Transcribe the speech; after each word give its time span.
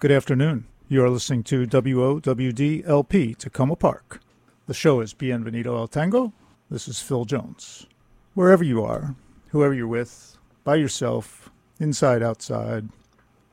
Good 0.00 0.12
afternoon. 0.12 0.68
You 0.86 1.02
are 1.02 1.10
listening 1.10 1.42
to 1.42 1.66
WOWDLP 1.66 3.36
Takoma 3.36 3.76
Park. 3.76 4.20
The 4.68 4.72
show 4.72 5.00
is 5.00 5.12
Bienvenido 5.12 5.76
al 5.76 5.88
Tango. 5.88 6.32
This 6.70 6.86
is 6.86 7.00
Phil 7.00 7.24
Jones. 7.24 7.84
Wherever 8.34 8.62
you 8.62 8.84
are, 8.84 9.16
whoever 9.48 9.74
you're 9.74 9.88
with, 9.88 10.38
by 10.62 10.76
yourself, 10.76 11.50
inside, 11.80 12.22
outside, 12.22 12.90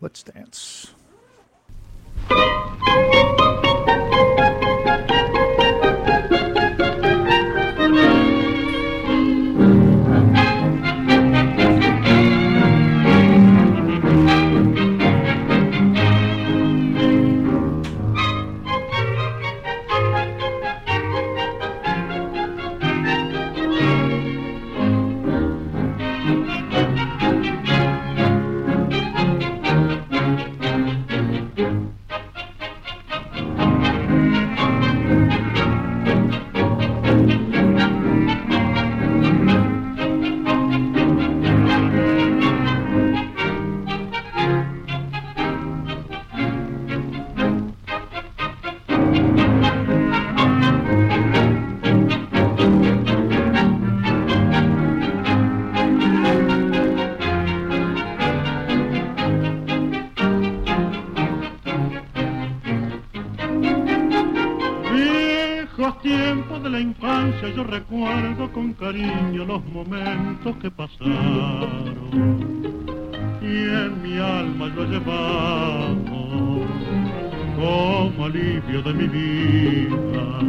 let's 0.01 0.21
dance. 0.21 0.93
Y 73.41 73.45
en 73.45 74.01
mi 74.03 74.17
alma 74.17 74.67
lo 74.67 74.85
llevamos 74.85 76.67
como 77.55 78.25
alivio 78.25 78.81
de 78.83 78.93
mi 78.93 79.07
vida. 79.07 80.39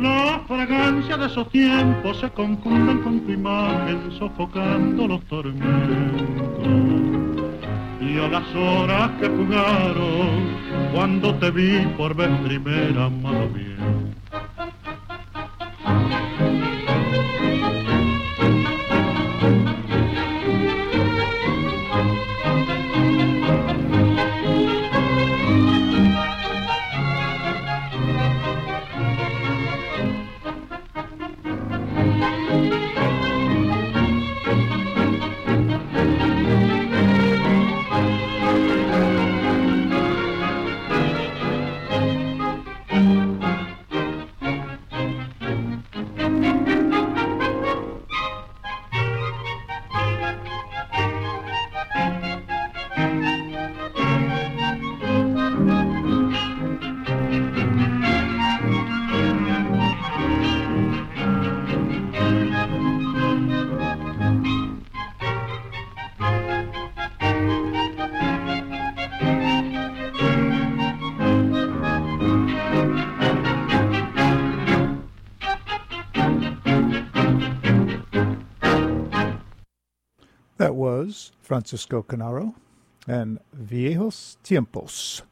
La 0.00 0.40
fragancia 0.46 1.16
de 1.16 1.26
esos 1.26 1.48
tiempos 1.50 2.20
se 2.20 2.30
confunden 2.30 2.98
con 3.02 3.20
tu 3.20 3.32
imagen 3.32 4.12
sofocando 4.18 5.08
los 5.08 5.24
tormentos 5.24 6.68
y 8.00 8.18
a 8.18 8.28
las 8.28 8.54
horas 8.54 9.10
que 9.20 9.28
jugaron 9.28 10.56
cuando 10.94 11.34
te 11.34 11.50
vi 11.50 11.86
por 11.96 12.14
vez 12.14 12.30
primera, 12.44 13.10
Francisco 81.48 82.02
Canaro 82.02 82.52
and 83.06 83.38
Viejos 83.56 84.36
Tiempos 84.44 85.22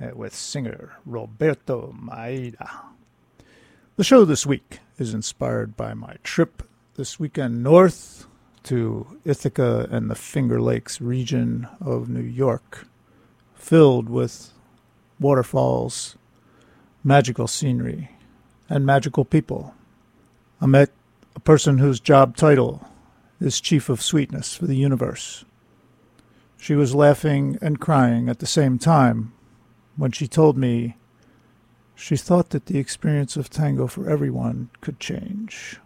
uh, 0.00 0.10
with 0.14 0.32
singer 0.32 0.92
Roberto 1.04 1.92
Maida. 2.00 2.70
The 3.96 4.04
show 4.04 4.24
this 4.24 4.46
week 4.46 4.78
is 4.98 5.12
inspired 5.12 5.76
by 5.76 5.94
my 5.94 6.14
trip 6.22 6.62
this 6.94 7.18
weekend 7.18 7.60
north 7.60 8.28
to 8.62 9.18
Ithaca 9.24 9.88
and 9.90 10.08
the 10.08 10.14
Finger 10.14 10.60
Lakes 10.60 11.00
region 11.00 11.66
of 11.80 12.08
New 12.08 12.22
York, 12.22 12.86
filled 13.52 14.08
with 14.08 14.52
waterfalls, 15.18 16.14
magical 17.02 17.48
scenery, 17.48 18.12
and 18.68 18.86
magical 18.86 19.24
people. 19.24 19.74
I 20.60 20.66
met 20.66 20.90
a 21.34 21.40
person 21.40 21.78
whose 21.78 21.98
job 21.98 22.36
title 22.36 22.86
is 23.40 23.60
Chief 23.60 23.88
of 23.88 24.02
Sweetness 24.02 24.54
for 24.54 24.66
the 24.66 24.76
universe. 24.76 25.44
She 26.58 26.74
was 26.74 26.94
laughing 26.94 27.58
and 27.62 27.80
crying 27.80 28.28
at 28.28 28.38
the 28.38 28.46
same 28.46 28.78
time 28.78 29.32
when 29.96 30.12
she 30.12 30.28
told 30.28 30.58
me 30.58 30.96
she 31.94 32.16
thought 32.16 32.50
that 32.50 32.66
the 32.66 32.78
experience 32.78 33.36
of 33.36 33.50
tango 33.50 33.86
for 33.86 34.08
everyone 34.08 34.70
could 34.80 35.00
change. 35.00 35.78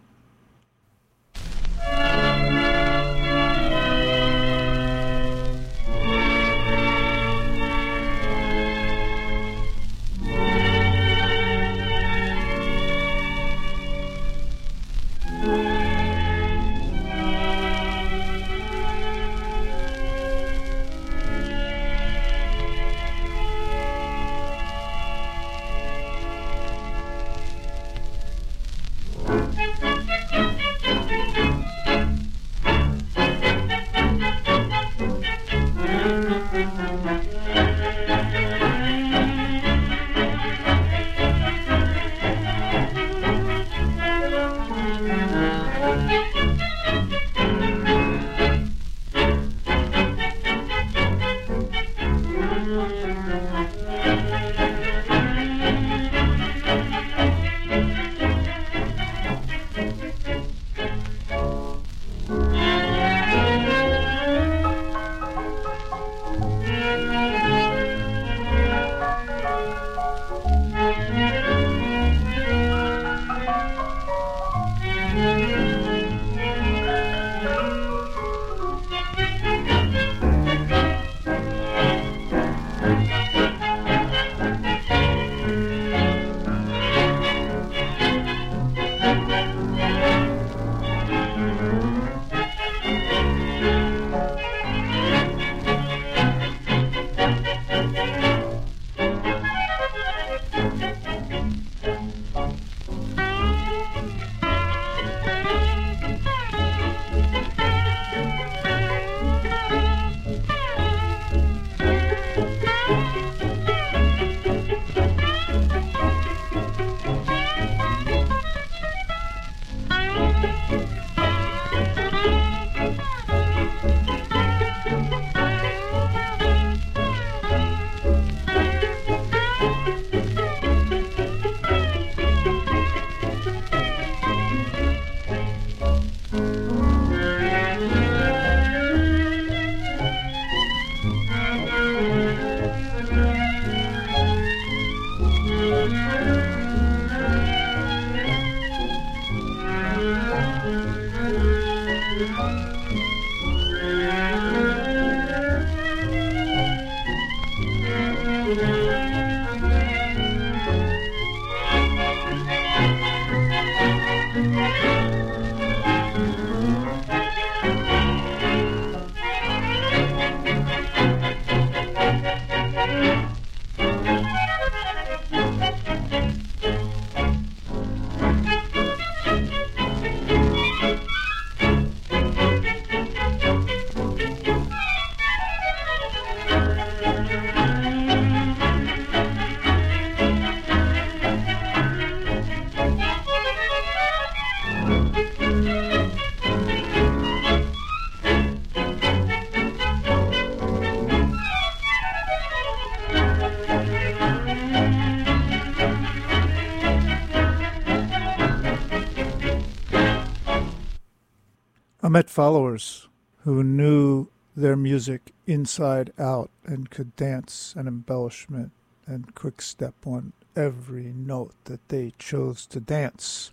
Met 212.15 212.29
followers 212.29 213.09
who 213.43 213.61
knew 213.61 214.29
their 214.55 214.77
music 214.77 215.33
inside 215.45 216.13
out 216.17 216.49
and 216.63 216.89
could 216.89 217.13
dance 217.17 217.73
an 217.75 217.89
embellishment 217.89 218.71
and 219.05 219.35
quick 219.35 219.61
step 219.61 219.93
on 220.05 220.31
every 220.55 221.11
note 221.13 221.51
that 221.65 221.85
they 221.89 222.13
chose 222.17 222.65
to 222.65 222.79
dance. 222.79 223.51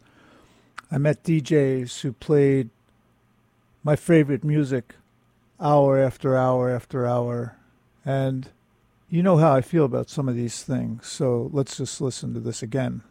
I 0.92 0.98
met 0.98 1.24
DJs 1.24 2.02
who 2.02 2.12
played 2.12 2.70
my 3.82 3.96
favorite 3.96 4.44
music 4.44 4.94
hour 5.60 5.98
after 5.98 6.36
hour 6.36 6.70
after 6.70 7.04
hour. 7.04 7.56
And 8.04 8.48
you 9.10 9.24
know 9.24 9.38
how 9.38 9.52
I 9.56 9.60
feel 9.60 9.84
about 9.84 10.08
some 10.08 10.28
of 10.28 10.36
these 10.36 10.62
things, 10.62 11.08
so 11.08 11.50
let's 11.52 11.78
just 11.78 12.00
listen 12.00 12.32
to 12.34 12.38
this 12.38 12.62
again. 12.62 13.02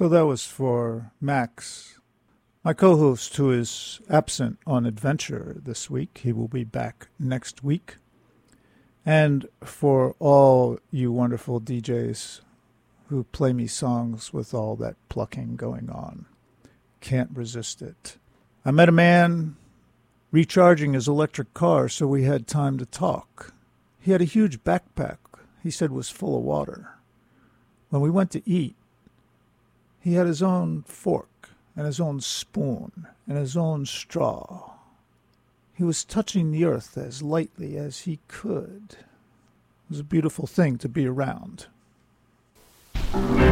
So 0.00 0.08
that 0.08 0.24
was 0.24 0.46
for 0.46 1.12
Max, 1.20 1.98
my 2.64 2.72
co 2.72 2.96
host, 2.96 3.36
who 3.36 3.52
is 3.52 4.00
absent 4.08 4.58
on 4.66 4.86
adventure 4.86 5.60
this 5.62 5.90
week. 5.90 6.20
He 6.22 6.32
will 6.32 6.48
be 6.48 6.64
back 6.64 7.08
next 7.18 7.62
week. 7.62 7.96
And 9.04 9.46
for 9.62 10.16
all 10.18 10.78
you 10.90 11.12
wonderful 11.12 11.60
DJs 11.60 12.40
who 13.08 13.24
play 13.24 13.52
me 13.52 13.66
songs 13.66 14.32
with 14.32 14.54
all 14.54 14.74
that 14.76 14.96
plucking 15.10 15.56
going 15.56 15.90
on. 15.90 16.24
Can't 17.02 17.32
resist 17.34 17.82
it. 17.82 18.16
I 18.64 18.70
met 18.70 18.88
a 18.88 18.92
man 18.92 19.56
recharging 20.30 20.94
his 20.94 21.08
electric 21.08 21.52
car, 21.52 21.90
so 21.90 22.06
we 22.06 22.22
had 22.22 22.46
time 22.46 22.78
to 22.78 22.86
talk. 22.86 23.52
He 23.98 24.12
had 24.12 24.22
a 24.22 24.24
huge 24.24 24.64
backpack 24.64 25.18
he 25.62 25.70
said 25.70 25.92
was 25.92 26.08
full 26.08 26.38
of 26.38 26.42
water. 26.42 26.88
When 27.90 28.00
we 28.00 28.08
went 28.08 28.30
to 28.30 28.48
eat, 28.48 28.76
he 30.00 30.14
had 30.14 30.26
his 30.26 30.42
own 30.42 30.82
fork 30.82 31.50
and 31.76 31.86
his 31.86 32.00
own 32.00 32.20
spoon 32.20 33.06
and 33.28 33.38
his 33.38 33.56
own 33.56 33.86
straw. 33.86 34.72
He 35.74 35.84
was 35.84 36.04
touching 36.04 36.50
the 36.50 36.64
earth 36.64 36.98
as 36.98 37.22
lightly 37.22 37.76
as 37.76 38.00
he 38.00 38.18
could. 38.28 38.90
It 38.90 39.90
was 39.90 40.00
a 40.00 40.04
beautiful 40.04 40.46
thing 40.46 40.78
to 40.78 40.88
be 40.88 41.06
around. 41.06 41.66
I 43.12 43.50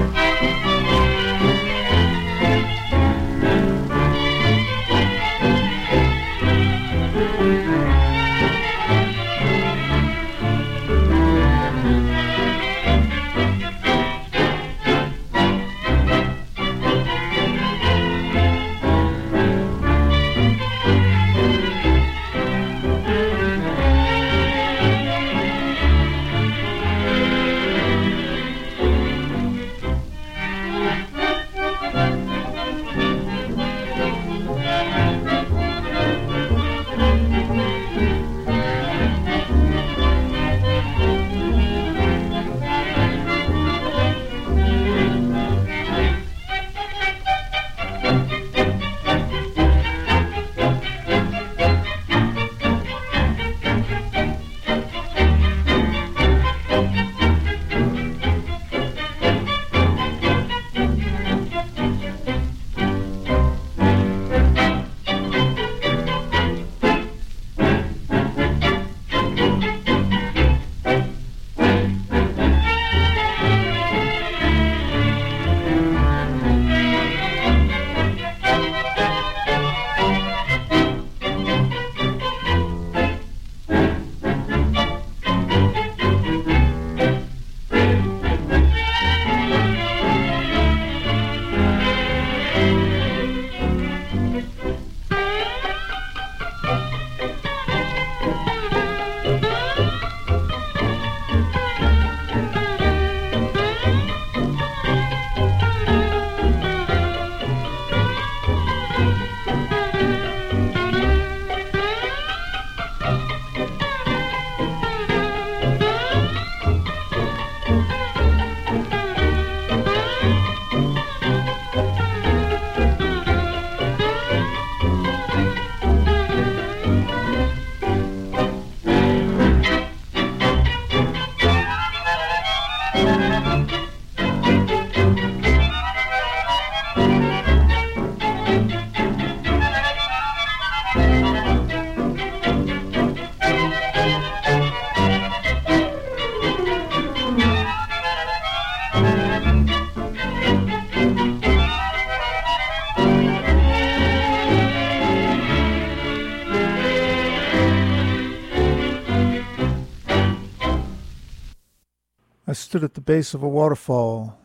stood 162.78 162.85
at 162.85 162.94
the 162.94 163.00
base 163.00 163.35
of 163.35 163.42
a 163.42 163.49
waterfall 163.49 164.38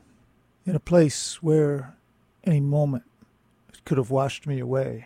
in 0.65 0.75
a 0.75 0.79
place 0.79 1.43
where 1.43 1.95
any 2.43 2.59
moment 2.59 3.03
it 3.71 3.85
could 3.85 3.99
have 3.99 4.09
washed 4.09 4.47
me 4.47 4.59
away. 4.59 5.05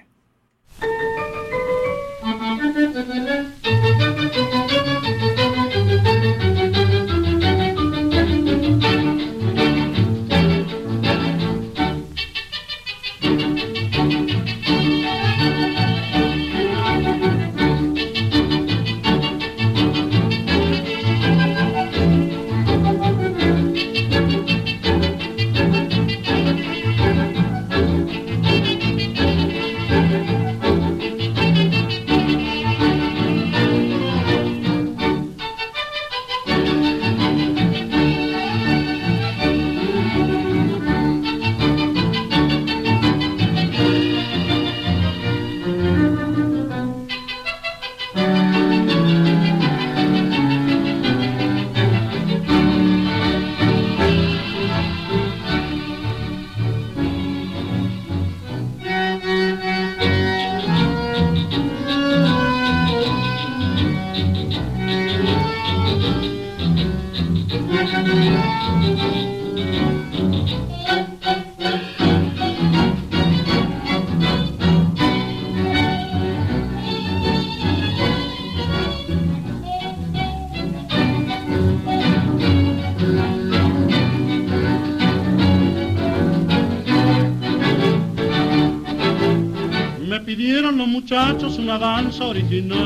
Muchachos 91.18 91.58
una 91.58 91.80
danza 91.80 92.26
original. 92.26 92.78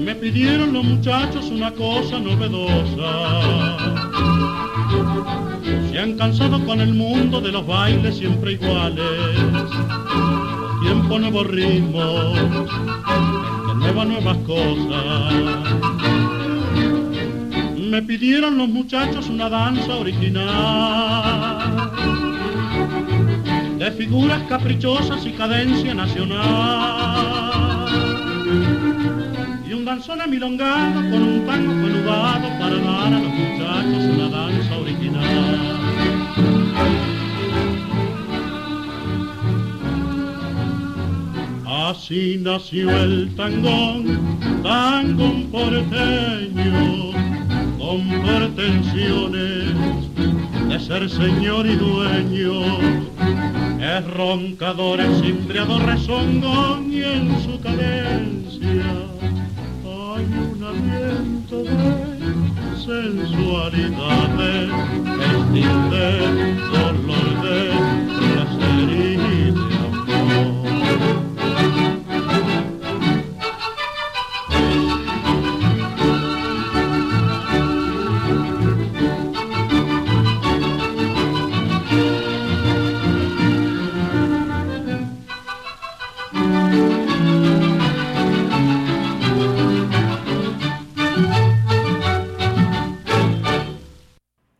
Me 0.00 0.12
pidieron 0.16 0.72
los 0.72 0.82
muchachos 0.82 1.50
una 1.52 1.70
cosa 1.70 2.18
novedosa. 2.18 3.12
Se 5.88 5.98
han 6.00 6.18
cansado 6.18 6.64
con 6.64 6.80
el 6.80 6.94
mundo 6.94 7.40
de 7.40 7.52
los 7.52 7.64
bailes 7.64 8.16
siempre 8.16 8.54
iguales. 8.54 9.38
Tiempo, 10.82 11.20
nuevos 11.20 11.46
ritmos, 11.46 12.36
nuevas, 13.76 14.06
nuevas 14.08 14.36
cosas. 14.38 15.34
Me 17.78 18.02
pidieron 18.02 18.58
los 18.58 18.68
muchachos 18.68 19.28
una 19.28 19.48
danza 19.48 19.94
original 19.94 21.63
de 23.84 23.92
figuras 23.92 24.42
caprichosas 24.48 25.26
y 25.26 25.32
cadencia 25.32 25.92
nacional. 25.92 26.40
Y 29.68 29.74
un 29.74 29.84
danzón 29.84 30.22
amilongado 30.22 31.02
con 31.10 31.22
un 31.22 31.44
tango 31.44 31.74
peludado 31.82 32.48
para 32.58 32.76
dar 32.76 33.12
a 33.12 33.20
los 33.20 33.30
muchachos 33.30 34.04
una 34.14 34.28
danza 34.30 34.78
original. 34.78 35.60
Así 41.66 42.38
nació 42.40 42.90
el 42.90 43.34
tangón, 43.36 44.38
tangón 44.62 45.50
porteño, 45.52 47.12
con 47.76 48.08
pretensiones 48.22 49.74
de 50.68 50.80
ser 50.80 51.10
señor 51.10 51.66
y 51.66 51.76
dueño 51.76 53.13
es 53.84 54.10
roncador, 54.10 55.00
es 55.00 55.20
cimbreador, 55.20 55.82
rezongón 55.82 56.90
y 56.90 57.02
en 57.02 57.42
su 57.42 57.60
cadencia 57.60 58.86
hay 59.84 60.24
un 60.24 60.64
aliento 60.64 61.62
de 61.62 62.14
sensualidad, 62.78 64.28
de 64.38 64.94
de 65.90 66.08
dolor, 66.72 67.42
de 67.42 67.58
placer 68.18 68.88
y 68.90 69.16
de 69.16 69.66
amor. 70.10 71.23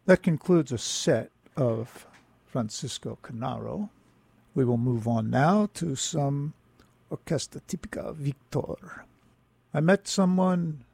That 0.07 0.23
concludes 0.23 0.71
a 0.71 0.79
set 0.79 1.31
of 1.57 2.07
Francisco 2.47 3.19
Canaro. 3.23 3.89
We 4.55 4.65
will 4.65 4.77
move 4.77 5.09
on 5.09 5.31
now 5.31 5.71
to 5.75 5.97
some 5.97 6.53
Orquesta 7.11 7.61
Típica 7.67 8.15
Victor. 8.15 9.07
I 9.73 9.81
met 9.81 10.07
someone 10.07 10.85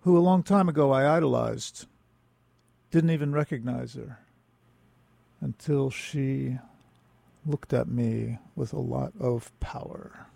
who 0.00 0.18
a 0.18 0.20
long 0.20 0.42
time 0.42 0.68
ago 0.68 0.90
I 0.90 1.16
idolized, 1.16 1.86
didn't 2.90 3.10
even 3.10 3.32
recognize 3.32 3.94
her 3.94 4.18
until 5.40 5.88
she 5.88 6.58
looked 7.48 7.72
at 7.72 7.88
me 7.88 8.38
with 8.54 8.72
a 8.72 8.78
lot 8.78 9.12
of 9.18 9.50
power. 9.60 10.26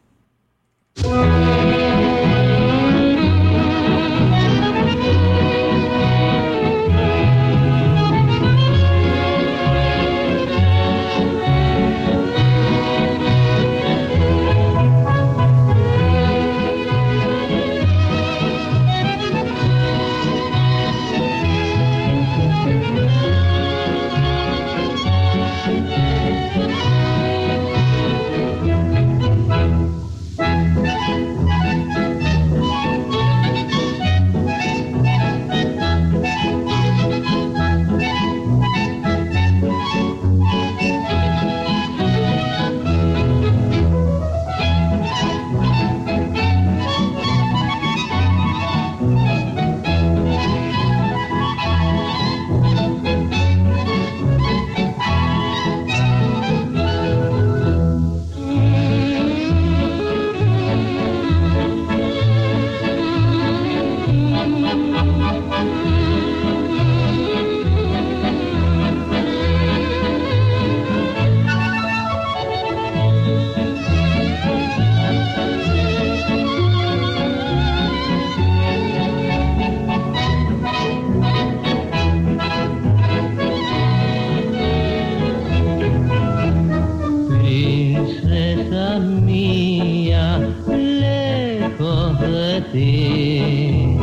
Ti. 92.73 93.99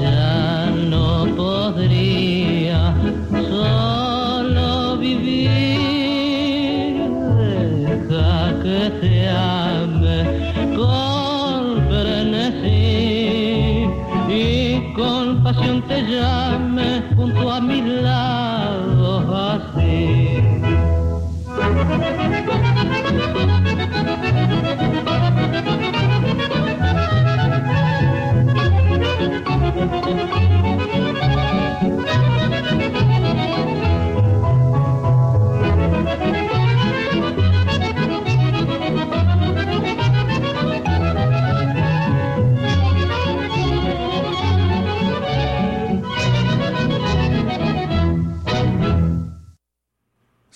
Ya 0.00 0.70
no 0.90 1.26
podría 1.36 2.94
solo 3.50 4.96
vivir. 4.98 5.50
Deja 8.08 8.38
que 8.62 8.80
te 9.00 9.28
ame 9.28 10.18
con 10.76 11.62
frenesí 11.88 13.86
y 14.28 14.40
con 14.94 15.42
pasión 15.42 15.82
te 15.88 16.02
llame 16.02 17.02
junto 17.16 17.50
a 17.52 17.60
mi 17.60 17.80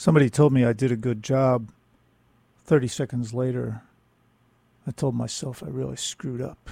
Somebody 0.09 0.31
told 0.31 0.55
me 0.55 0.65
I 0.65 0.73
did 0.73 0.91
a 0.91 0.97
good 0.97 1.23
job. 1.23 1.69
30 2.65 2.89
seconds 2.89 3.35
later, 3.35 3.83
I 4.87 4.91
told 4.91 5.15
myself 5.15 5.63
I 5.63 5.67
really 5.69 5.97
screwed 5.97 6.41
up. 6.41 6.71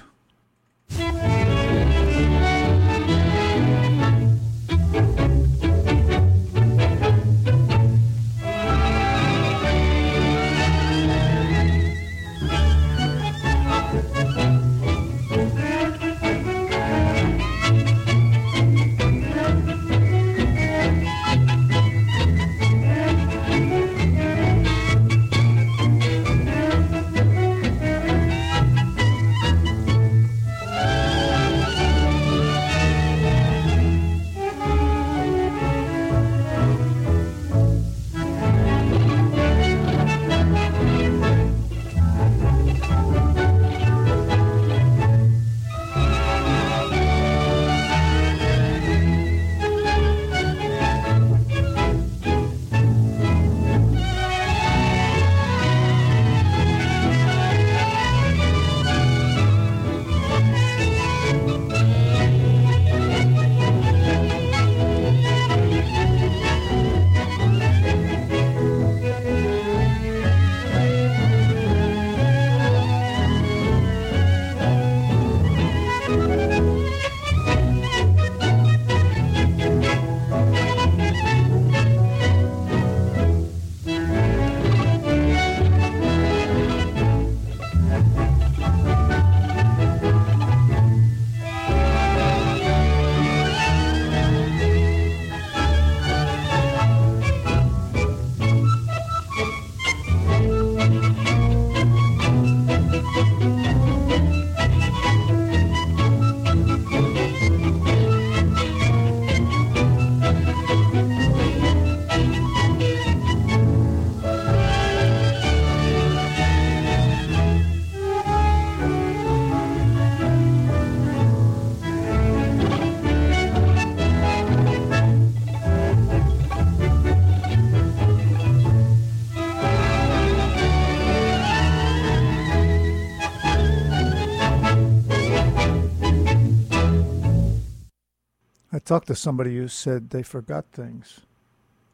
Talked 138.87 139.07
to 139.07 139.15
somebody 139.15 139.57
who 139.57 139.67
said 139.67 140.09
they 140.09 140.23
forgot 140.23 140.65
things, 140.71 141.19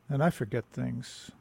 and 0.08 0.24
I 0.24 0.30
forget 0.30 0.64
things. 0.72 1.32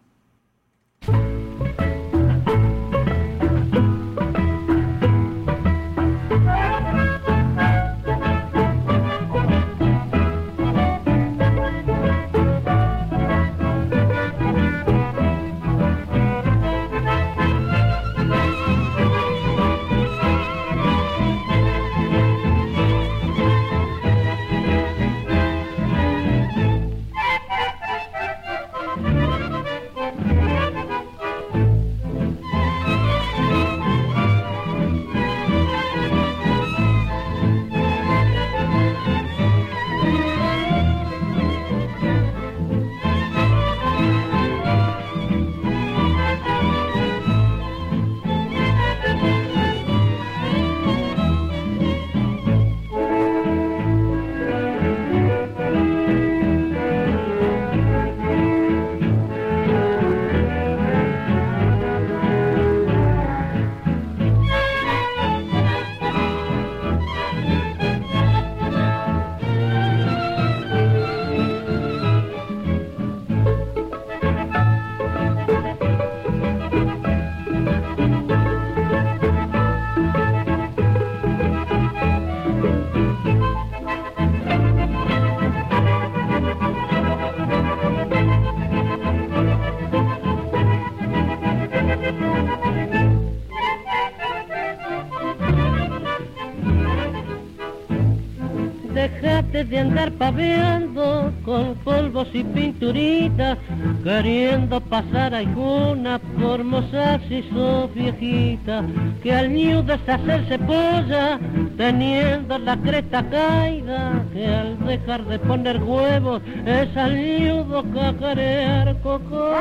De 99.64 99.78
andar 99.78 100.10
paveando 100.12 101.32
con 101.44 101.74
polvos 101.84 102.28
y 102.32 102.42
pinturitas, 102.42 103.58
queriendo 104.02 104.80
pasar 104.80 105.34
alguna 105.34 106.18
por 106.40 106.64
mozas 106.64 107.20
y 107.30 107.42
sus 107.42 107.94
viejitas, 107.94 108.84
que 109.22 109.32
al 109.32 109.52
niño 109.52 109.82
deshacerse 109.82 110.58
polla, 110.58 111.38
teniendo 111.76 112.58
la 112.58 112.76
cresta 112.76 113.22
caída, 113.30 114.24
que 114.32 114.46
al 114.46 114.78
dejar 114.84 115.24
de 115.26 115.38
poner 115.38 115.82
huevos 115.82 116.42
es 116.66 116.96
al 116.96 117.14
nido 117.14 117.84
cacarear 117.94 118.96
coco, 119.00 119.52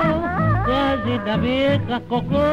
gallina 0.68 1.38
vieja 1.38 2.02
coco, 2.08 2.44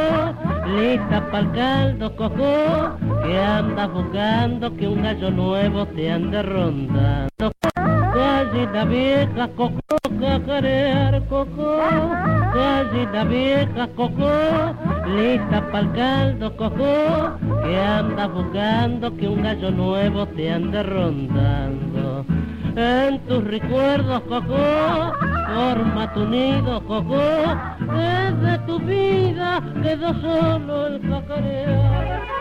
lista 0.76 1.26
pa'l 1.30 1.50
caldo 1.52 2.14
coco, 2.16 2.98
que 3.28 3.38
andas 3.38 3.92
buscando 3.92 4.74
que 4.74 4.88
un 4.88 5.02
gallo 5.02 5.30
nuevo 5.30 5.84
te 5.88 6.10
ande 6.10 6.42
rondando. 6.42 7.52
Gallina 7.76 8.84
vieja, 8.86 9.48
coco, 9.48 9.96
cacarear, 10.18 11.22
coco. 11.28 11.78
Gallina 12.54 13.24
vieja, 13.24 13.86
coco, 13.88 14.30
lista 15.14 15.60
pa'l 15.70 15.92
caldo, 15.92 16.56
coco. 16.56 16.92
Que 17.64 17.78
andas 17.78 18.32
buscando 18.32 19.14
que 19.14 19.28
un 19.28 19.42
gallo 19.42 19.70
nuevo 19.72 20.26
te 20.28 20.50
ande 20.50 20.82
rondando. 20.82 22.24
En 22.76 23.18
tus 23.26 23.44
recuerdos, 23.44 24.22
coco, 24.22 24.56
forma 25.54 26.12
tu 26.14 26.24
nido, 26.24 26.82
coco. 26.86 27.20
Desde 27.92 28.58
tu 28.66 28.78
vida 28.78 29.62
quedó 29.82 30.14
solo 30.14 30.86
el 30.86 31.00
cacarear. 31.10 32.38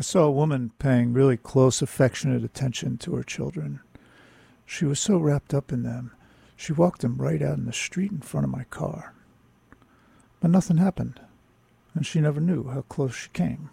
I 0.00 0.02
saw 0.02 0.24
a 0.24 0.30
woman 0.30 0.72
paying 0.78 1.12
really 1.12 1.36
close, 1.36 1.82
affectionate 1.82 2.42
attention 2.42 2.96
to 2.98 3.14
her 3.16 3.22
children. 3.22 3.80
She 4.64 4.86
was 4.86 4.98
so 4.98 5.18
wrapped 5.18 5.52
up 5.52 5.72
in 5.72 5.82
them, 5.82 6.12
she 6.60 6.74
walked 6.74 7.02
him 7.02 7.16
right 7.16 7.40
out 7.40 7.56
in 7.56 7.64
the 7.64 7.72
street 7.72 8.12
in 8.12 8.20
front 8.20 8.44
of 8.44 8.50
my 8.50 8.64
car. 8.64 9.14
But 10.40 10.50
nothing 10.50 10.76
happened, 10.76 11.18
and 11.94 12.04
she 12.04 12.20
never 12.20 12.38
knew 12.38 12.68
how 12.68 12.82
close 12.82 13.14
she 13.14 13.30
came. 13.30 13.70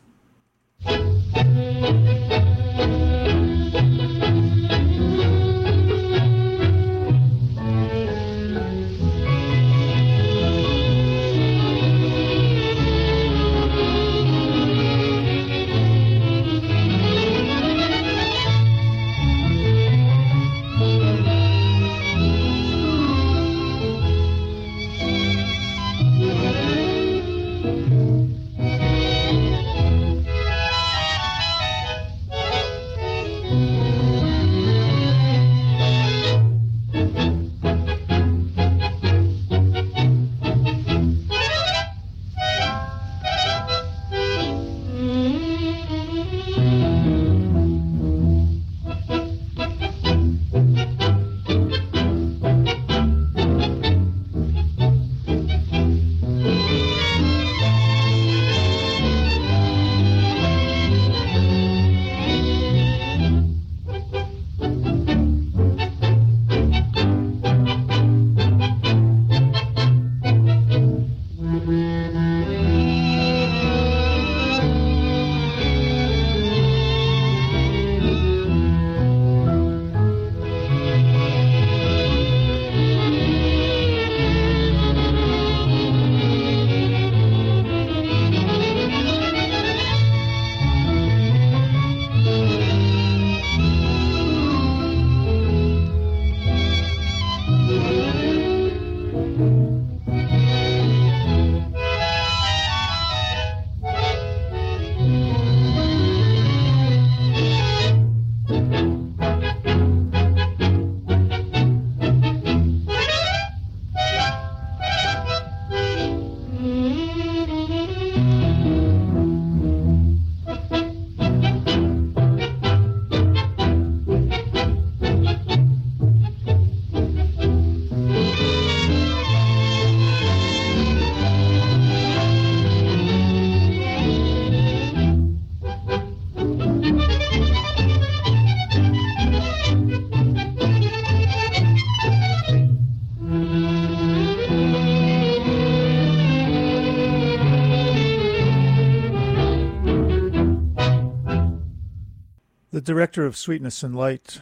Director 152.87 153.25
of 153.25 153.35
Sweetness 153.35 153.83
and 153.83 153.93
Light 153.93 154.39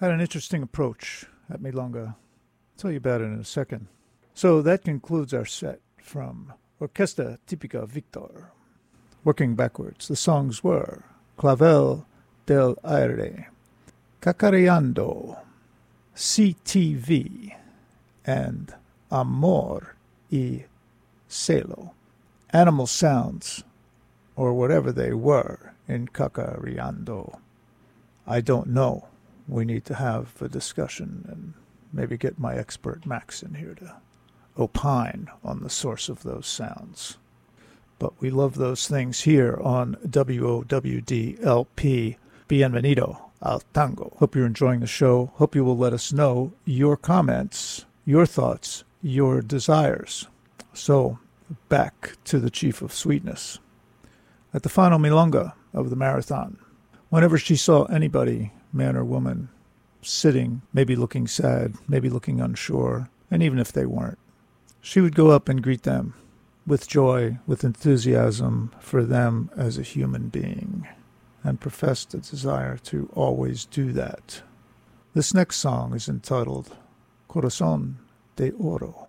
had 0.00 0.10
an 0.10 0.18
interesting 0.18 0.62
approach 0.62 1.26
at 1.50 1.60
Milonga. 1.60 2.06
I'll 2.06 2.16
tell 2.78 2.90
you 2.90 2.96
about 2.96 3.20
it 3.20 3.24
in 3.24 3.38
a 3.38 3.44
second. 3.44 3.88
So 4.32 4.62
that 4.62 4.84
concludes 4.84 5.34
our 5.34 5.44
set 5.44 5.80
from 6.00 6.54
Orquesta 6.80 7.36
Típica 7.46 7.86
Victor. 7.86 8.52
Working 9.22 9.54
backwards, 9.54 10.08
the 10.08 10.16
songs 10.16 10.64
were 10.64 11.04
Clavel 11.36 12.06
del 12.46 12.78
Aire, 12.84 13.50
Cacareando, 14.22 15.40
CTV, 16.16 17.54
and 18.24 18.72
Amor 19.12 19.94
y 20.32 20.64
Celo. 21.28 21.90
Animal 22.48 22.86
sounds, 22.86 23.62
or 24.36 24.54
whatever 24.54 24.90
they 24.90 25.12
were, 25.12 25.74
in 25.86 26.08
Cacareando. 26.08 27.40
I 28.26 28.40
don't 28.40 28.68
know. 28.68 29.08
We 29.46 29.64
need 29.64 29.84
to 29.86 29.94
have 29.94 30.40
a 30.40 30.48
discussion 30.48 31.26
and 31.28 31.54
maybe 31.92 32.16
get 32.16 32.38
my 32.38 32.56
expert 32.56 33.04
Max 33.06 33.42
in 33.42 33.54
here 33.54 33.74
to 33.74 33.96
opine 34.58 35.28
on 35.42 35.62
the 35.62 35.70
source 35.70 36.08
of 36.08 36.22
those 36.22 36.46
sounds. 36.46 37.18
But 37.98 38.20
we 38.20 38.30
love 38.30 38.54
those 38.54 38.88
things 38.88 39.22
here 39.22 39.58
on 39.62 39.96
WOWDLP. 40.06 41.36
Bienvenido 42.48 43.20
al 43.42 43.62
tango. 43.72 44.12
Hope 44.18 44.34
you're 44.34 44.46
enjoying 44.46 44.80
the 44.80 44.86
show. 44.86 45.32
Hope 45.34 45.54
you 45.54 45.64
will 45.64 45.76
let 45.76 45.92
us 45.92 46.12
know 46.12 46.52
your 46.64 46.96
comments, 46.96 47.84
your 48.04 48.26
thoughts, 48.26 48.84
your 49.02 49.42
desires. 49.42 50.26
So 50.72 51.18
back 51.68 52.16
to 52.24 52.38
the 52.38 52.50
Chief 52.50 52.82
of 52.82 52.92
Sweetness. 52.92 53.58
At 54.52 54.62
the 54.62 54.68
final 54.68 54.98
milonga 54.98 55.52
of 55.72 55.90
the 55.90 55.96
marathon, 55.96 56.58
whenever 57.14 57.38
she 57.38 57.54
saw 57.54 57.84
anybody, 57.84 58.50
man 58.72 58.96
or 58.96 59.04
woman, 59.04 59.48
sitting, 60.02 60.60
maybe 60.72 60.96
looking 60.96 61.28
sad, 61.28 61.72
maybe 61.86 62.10
looking 62.10 62.40
unsure, 62.40 63.08
and 63.30 63.40
even 63.40 63.56
if 63.56 63.70
they 63.70 63.86
weren't, 63.86 64.18
she 64.80 65.00
would 65.00 65.14
go 65.14 65.30
up 65.30 65.48
and 65.48 65.62
greet 65.62 65.84
them 65.84 66.12
with 66.66 66.88
joy, 66.88 67.38
with 67.46 67.62
enthusiasm 67.62 68.74
for 68.80 69.04
them 69.04 69.48
as 69.56 69.78
a 69.78 69.82
human 69.82 70.28
being, 70.28 70.88
and 71.44 71.60
professed 71.60 72.12
a 72.14 72.18
desire 72.18 72.78
to 72.78 73.08
always 73.14 73.64
do 73.64 73.92
that. 73.92 74.42
This 75.14 75.32
next 75.32 75.58
song 75.58 75.94
is 75.94 76.08
entitled 76.08 76.76
Corazón 77.30 77.94
de 78.34 78.50
Oro. 78.50 79.06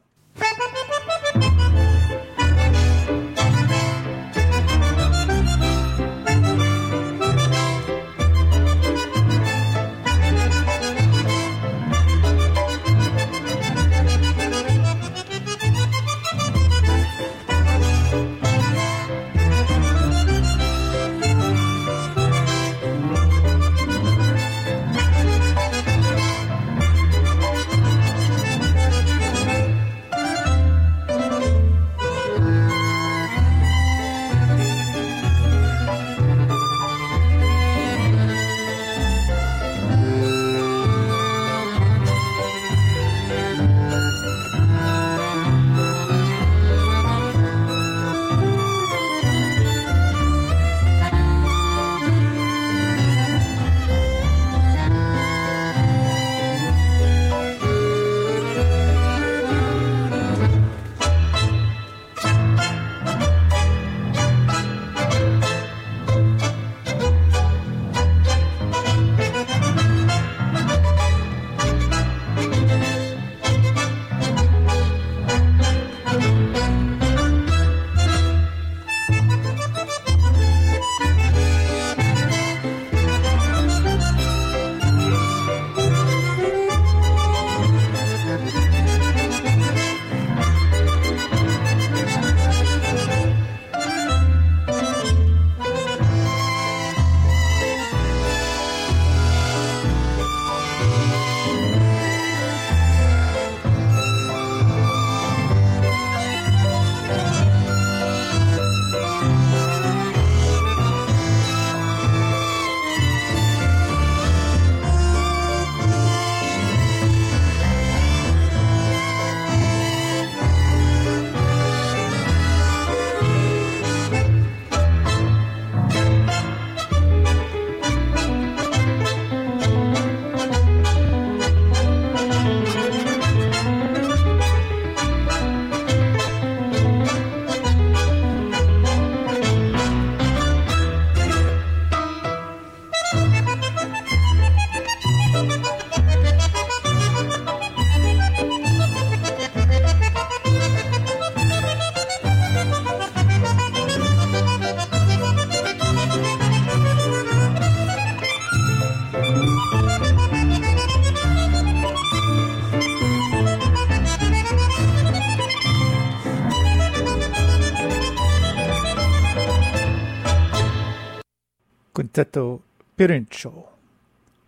Quinteto 172.15 172.61
Pirincho, 172.97 173.67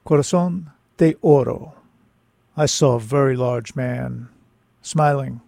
Corazon 0.05 0.71
de 0.95 1.15
Oro. 1.21 1.73
I 2.55 2.65
saw 2.65 2.95
a 2.95 2.99
very 2.99 3.35
large 3.35 3.75
man, 3.75 4.29
smiling, 4.81 5.41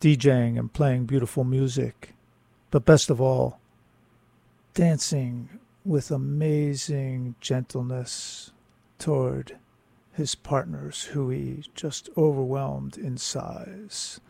DJing 0.00 0.56
and 0.56 0.72
playing 0.72 1.06
beautiful 1.06 1.42
music, 1.42 2.14
but 2.70 2.84
best 2.84 3.10
of 3.10 3.20
all, 3.20 3.58
dancing 4.74 5.48
with 5.84 6.12
amazing 6.12 7.34
gentleness 7.40 8.52
toward 9.00 9.58
his 10.12 10.36
partners 10.36 11.06
who 11.06 11.30
he 11.30 11.64
just 11.74 12.08
overwhelmed 12.16 12.96
in 12.96 13.18
size, 13.18 14.20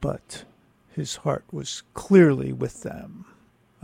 but 0.00 0.44
his 0.90 1.14
heart 1.14 1.44
was 1.52 1.84
clearly 1.94 2.52
with 2.52 2.82
them. 2.82 3.24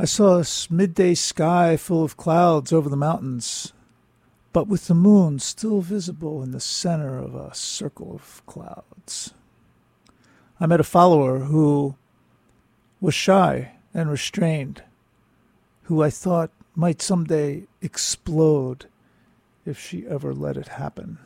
I 0.01 0.07
saw 0.07 0.41
a 0.41 0.47
midday 0.71 1.13
sky 1.13 1.77
full 1.77 2.03
of 2.03 2.17
clouds 2.17 2.73
over 2.73 2.89
the 2.89 2.97
mountains, 2.97 3.75
but 4.51 4.67
with 4.67 4.87
the 4.87 4.95
moon 4.95 5.39
still 5.41 5.83
visible 5.83 6.43
in 6.43 6.53
the 6.53 6.59
center 6.59 7.19
of 7.19 7.35
a 7.35 7.55
circle 7.55 8.15
of 8.15 8.41
clouds. 8.47 9.35
I 10.59 10.65
met 10.65 10.81
a 10.81 10.85
follower 10.85 11.41
who 11.41 11.97
was 12.99 13.15
shy 13.15 13.73
and 13.93 14.11
restrained, 14.11 14.85
who 15.83 16.03
I 16.03 16.09
thought 16.09 16.51
might 16.75 17.03
someday 17.03 17.65
explode 17.83 18.87
if 19.67 19.79
she 19.79 20.07
ever 20.07 20.33
let 20.33 20.57
it 20.57 20.69
happen. 20.69 21.19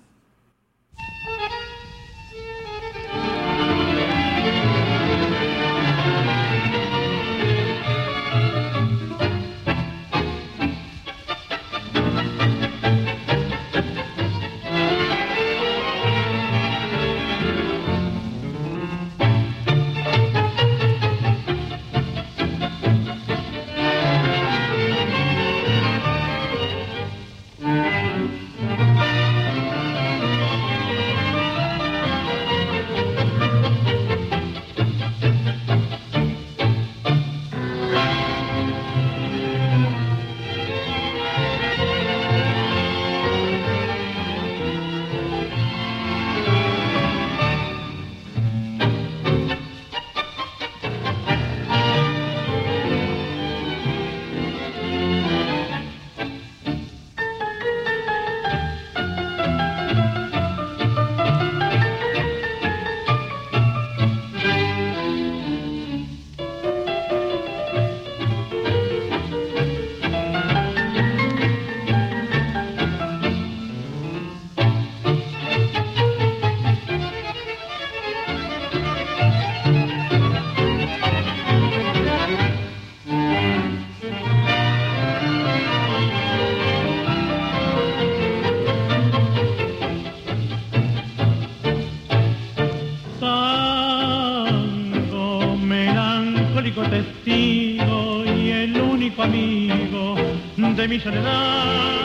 De 100.84 100.88
mi 100.88 101.00
soledad. 101.00 102.04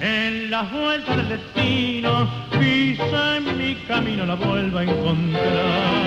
En 0.00 0.50
las 0.50 0.72
vueltas 0.72 1.16
del 1.16 1.28
destino, 1.28 2.28
pisa 2.58 3.36
en 3.36 3.56
mi 3.56 3.76
camino, 3.86 4.26
la 4.26 4.34
vuelvo 4.34 4.78
a 4.78 4.82
encontrar. 4.82 5.99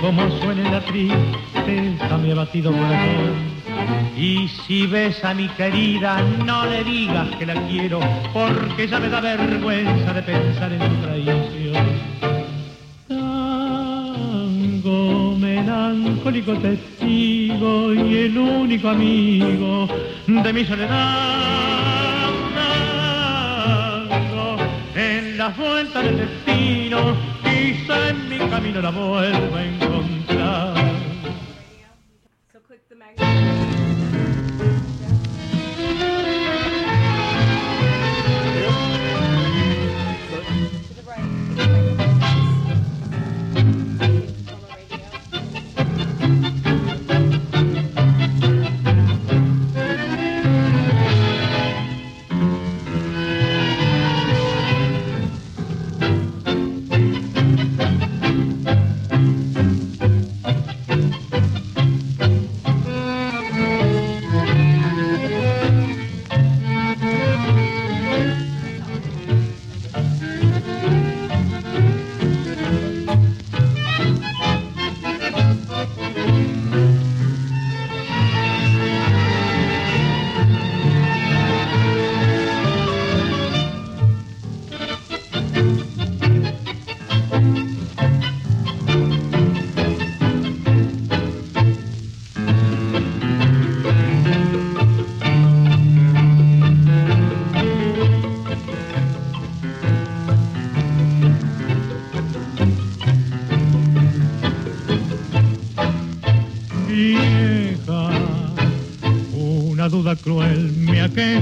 Como 0.00 0.30
suena 0.40 0.70
la 0.70 0.80
tristeza 0.80 2.16
mi 2.22 2.30
abatido 2.32 2.72
corazón. 2.72 3.58
Y 4.16 4.48
si 4.48 4.86
ves 4.86 5.22
a 5.24 5.34
mi 5.34 5.48
querida, 5.48 6.22
no 6.44 6.64
le 6.66 6.82
digas 6.84 7.28
que 7.38 7.46
la 7.46 7.54
quiero, 7.68 8.00
porque 8.32 8.88
ya 8.88 8.98
me 8.98 9.08
da 9.08 9.20
vergüenza 9.20 10.12
de 10.12 10.22
pensar 10.22 10.72
en 10.72 10.80
tu 10.80 10.96
traición. 11.02 11.86
Tango 13.08 15.36
melancólico 15.36 16.54
testigo 16.54 17.94
y 17.94 18.16
el 18.16 18.38
único 18.38 18.88
amigo 18.88 19.86
de 20.26 20.52
mi 20.52 20.64
soledad 20.64 21.38
las 25.38 25.56
vueltas 25.56 26.02
del 26.02 26.18
destino, 26.18 27.16
quizá 27.44 28.08
en 28.08 28.27
mi 28.38 28.48
camino 28.48 28.80
la 28.80 28.90
vuelva 28.90 29.58
a 29.58 29.64
encontrar. 29.64 30.88
y 33.16 33.97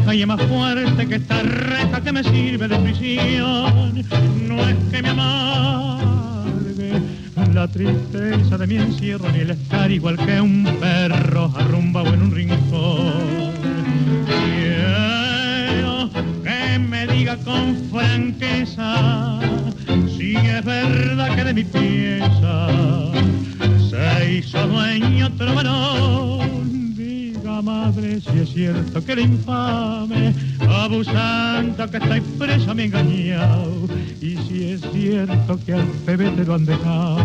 es 0.09 0.27
más 0.27 0.41
fuerte 0.43 1.07
que 1.07 1.17
esta 1.17 1.43
reja 1.43 2.01
que 2.01 2.13
me 2.13 2.23
sirve 2.23 2.69
de 2.69 2.79
prisión. 2.79 4.05
No 4.47 4.69
es 4.69 4.77
que 4.91 5.03
me 5.03 5.09
amargue 5.09 7.03
la 7.53 7.67
tristeza 7.69 8.57
de 8.57 8.67
mi 8.67 8.77
encierro 8.77 9.29
ni 9.33 9.41
el 9.41 9.51
estar 9.51 9.91
igual 9.91 10.17
que 10.17 10.41
un 10.41 10.65
perro 10.81 11.53
arrumbado 11.57 12.15
en 12.15 12.23
un 12.23 12.31
rincón. 12.31 13.53
Quiero 14.27 16.09
que 16.45 16.79
me 16.79 17.07
diga 17.09 17.37
con 17.39 17.77
franqueza 17.91 19.41
si 20.17 20.37
es 20.37 20.65
verdad 20.65 21.35
que 21.35 21.45
de 21.45 21.55
mi 21.55 21.65
pieza 21.65 22.69
se 23.91 24.35
hizo 24.35 24.67
dueño 24.69 25.27
otro 25.27 25.53
si 27.95 28.41
es 28.41 28.53
cierto 28.53 29.05
que 29.05 29.13
el 29.13 29.21
infame, 29.21 30.35
abusando 30.69 31.89
que 31.89 31.99
estoy 31.99 32.21
preso 32.39 32.75
me 32.75 32.85
engañado, 32.85 33.87
y 34.21 34.37
si 34.37 34.73
es 34.73 34.81
cierto 34.93 35.59
que 35.65 35.75
al 35.75 35.87
bebé 36.05 36.31
te 36.31 36.45
lo 36.45 36.55
han 36.55 36.65
dejado 36.65 37.25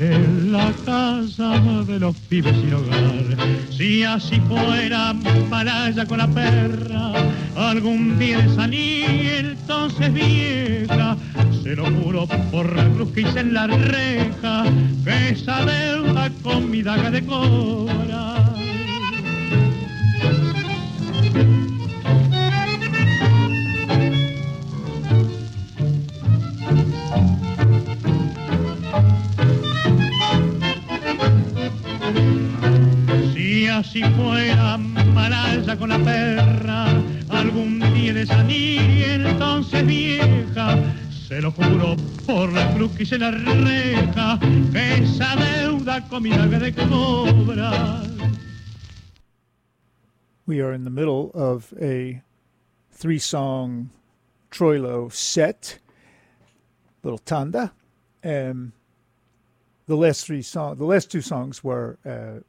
en 0.00 0.52
la 0.52 0.72
casa 0.84 1.60
de 1.84 2.00
los 2.00 2.16
pibes 2.28 2.54
sin 2.56 2.74
hogar, 2.74 3.36
si 3.70 4.02
así 4.02 4.40
fuera 4.48 5.14
malaya 5.48 6.04
con 6.04 6.18
la 6.18 6.26
perra, 6.26 7.12
algún 7.56 8.18
día 8.18 8.38
de 8.38 8.54
salir, 8.54 9.56
entonces 9.56 10.12
vieja, 10.12 11.16
se 11.62 11.76
lo 11.76 11.84
juro 11.86 12.26
por 12.50 12.74
la 12.74 12.84
cruz 12.90 13.12
que 13.12 13.20
hice 13.20 13.40
en 13.40 13.54
la 13.54 13.68
reja, 13.68 14.64
que 15.04 15.28
esa 15.30 15.64
deuda 15.64 16.30
con 16.42 16.70
mi 16.70 16.82
daga 16.82 17.10
de 17.10 17.24
cobra 17.24 18.35
fuera 33.82 34.78
malaya 34.78 35.76
con 35.76 35.90
la 35.90 35.98
perra, 35.98 36.86
algún 37.28 37.80
día 37.94 38.14
de 38.14 38.26
salir 38.26 38.80
y 38.90 39.04
entonces 39.04 39.86
vieja, 39.86 40.78
se 41.10 41.40
lo 41.40 41.50
juro 41.52 41.96
por 42.26 42.52
la 42.52 42.72
cruz 42.74 42.92
que 42.92 43.04
se 43.04 43.18
la 43.18 43.30
reja, 43.30 44.38
que 44.72 44.94
esa 45.02 45.36
deuda 45.36 46.06
con 46.08 46.22
de 46.22 46.74
cobrar. 46.74 48.06
We 50.46 50.60
are 50.60 50.72
in 50.72 50.84
the 50.84 50.90
middle 50.90 51.30
of 51.34 51.72
a 51.80 52.22
three 52.92 53.18
song 53.18 53.90
Troilo 54.50 55.12
set, 55.12 55.80
little 57.02 57.18
tanda. 57.18 57.72
and 58.26 58.72
the 59.86 59.96
last 59.96 60.26
three 60.26 60.42
songs, 60.42 60.78
the 60.78 60.84
last 60.84 61.10
two 61.10 61.20
songs 61.20 61.62
were 61.62 61.96
uh, 62.04 62.40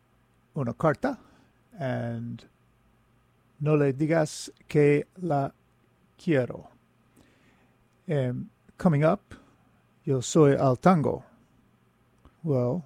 Una 0.58 0.74
Carta 0.74 1.18
and 1.80 2.44
No 3.60 3.76
le 3.76 3.94
digas 3.94 4.50
que 4.68 5.04
la 5.22 5.52
quiero. 6.18 6.70
And 8.08 8.48
coming 8.78 9.04
up, 9.04 9.36
Yo 10.04 10.22
soy 10.22 10.54
al 10.56 10.78
tango. 10.78 11.24
Well, 12.44 12.86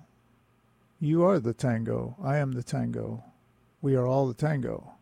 you 1.00 1.24
are 1.24 1.40
the 1.40 1.54
tango. 1.54 2.16
I 2.24 2.38
am 2.38 2.54
the 2.54 2.64
tango. 2.64 3.24
We 3.82 3.96
are 3.96 4.08
all 4.08 4.28
the 4.28 4.34
tango 4.34 4.96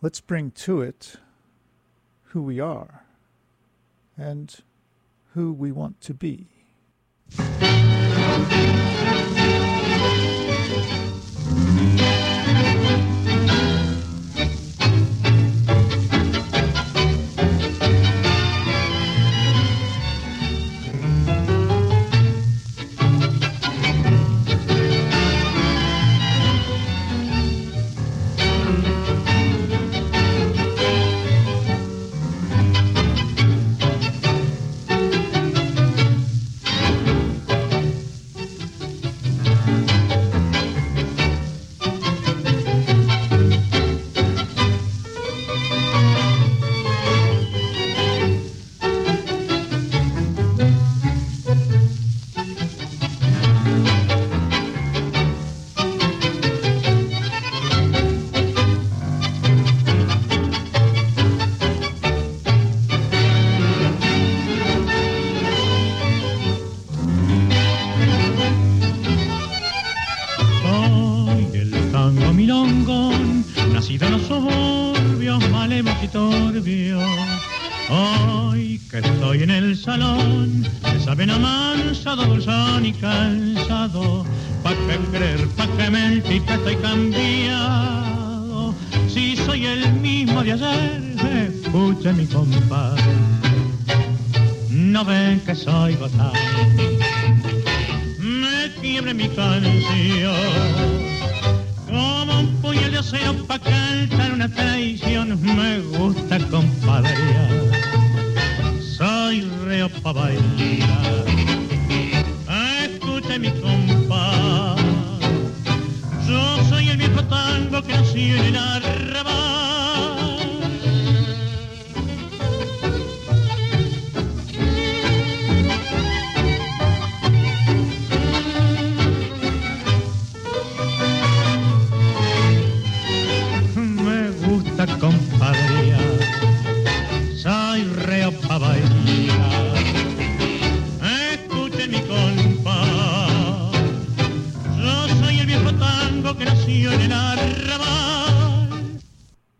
let's 0.00 0.20
bring 0.20 0.50
to 0.52 0.80
it 0.80 1.16
who 2.24 2.42
we 2.42 2.60
are 2.60 3.04
and 4.16 4.56
who 5.34 5.52
we 5.52 5.72
want 5.72 6.00
to 6.00 6.14
be. 6.14 6.48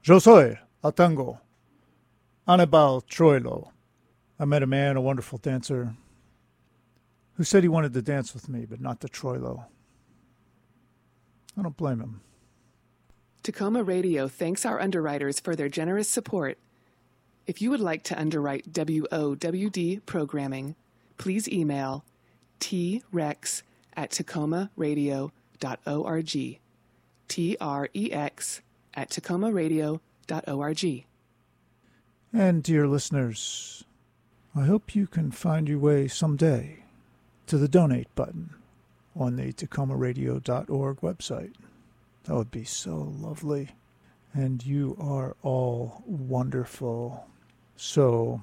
Yo 0.08 0.18
soy 0.18 0.58
a 0.82 0.90
tango, 0.90 1.38
Anibal 2.46 3.02
Troilo. 3.02 3.72
I 4.40 4.46
met 4.46 4.62
a 4.62 4.66
man, 4.66 4.96
a 4.96 5.02
wonderful 5.02 5.36
dancer, 5.36 5.96
who 7.34 7.44
said 7.44 7.62
he 7.62 7.68
wanted 7.68 7.92
to 7.92 8.00
dance 8.00 8.32
with 8.32 8.48
me, 8.48 8.64
but 8.64 8.80
not 8.80 9.00
the 9.00 9.10
Troilo. 9.10 9.66
I 11.58 11.62
don't 11.62 11.76
blame 11.76 12.00
him. 12.00 12.22
Takoma 13.42 13.86
Radio 13.86 14.28
thanks 14.28 14.64
our 14.64 14.80
underwriters 14.80 15.40
for 15.40 15.54
their 15.54 15.68
generous 15.68 16.08
support. 16.08 16.56
If 17.46 17.60
you 17.60 17.68
would 17.68 17.80
like 17.80 18.02
to 18.04 18.18
underwrite 18.18 18.72
WOWD 18.72 20.06
programming, 20.06 20.74
please 21.18 21.46
email 21.50 22.02
trex 22.60 23.62
at 23.94 24.12
takomaradio.org. 24.12 26.60
T 27.28 27.58
R 27.60 27.90
E 27.92 28.10
X 28.10 28.62
at 28.98 29.10
takomaradio.org. 29.10 31.04
And, 32.32 32.62
dear 32.64 32.88
listeners, 32.88 33.84
I 34.56 34.64
hope 34.64 34.96
you 34.96 35.06
can 35.06 35.30
find 35.30 35.68
your 35.68 35.78
way 35.78 36.08
someday 36.08 36.82
to 37.46 37.56
the 37.56 37.68
donate 37.68 38.12
button 38.16 38.54
on 39.14 39.36
the 39.36 39.52
takomaradio.org 39.52 41.00
website. 41.00 41.52
That 42.24 42.34
would 42.34 42.50
be 42.50 42.64
so 42.64 43.14
lovely. 43.20 43.70
And 44.34 44.66
you 44.66 44.96
are 45.00 45.36
all 45.42 46.02
wonderful. 46.04 47.24
So, 47.76 48.42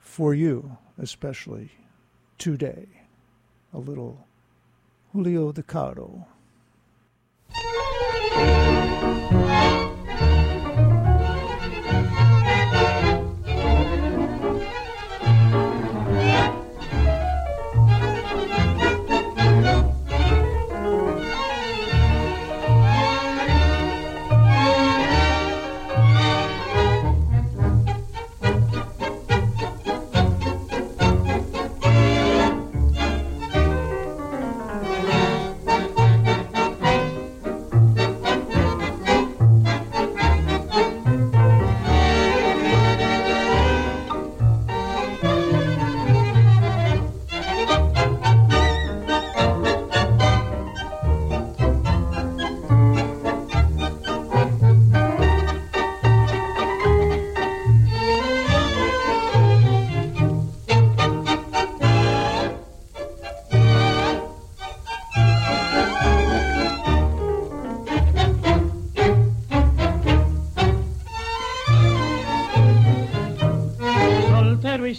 for 0.00 0.34
you 0.34 0.78
especially, 0.98 1.70
today, 2.38 2.88
a 3.74 3.78
little 3.78 4.26
Julio 5.12 5.52
de 5.52 5.62
Caro. 5.62 6.26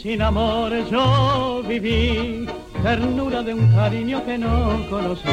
Sin 0.03 0.21
amor 0.21 0.71
yo 0.91 1.63
viví, 1.65 2.45
ternura 2.83 3.41
de 3.41 3.53
un 3.53 3.69
cariño 3.69 4.21
que 4.25 4.37
no 4.37 4.85
conocí. 4.89 5.29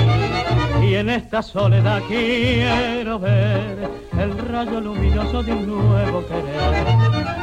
Y 0.81 0.95
en 0.95 1.11
esta 1.11 1.43
soledad 1.43 2.01
quiero 2.07 3.19
ver 3.19 3.91
el 4.17 4.39
rayo 4.39 4.81
luminoso 4.81 5.43
de 5.43 5.55
un 5.55 5.67
nuevo 5.67 6.25
querer. 6.25 6.87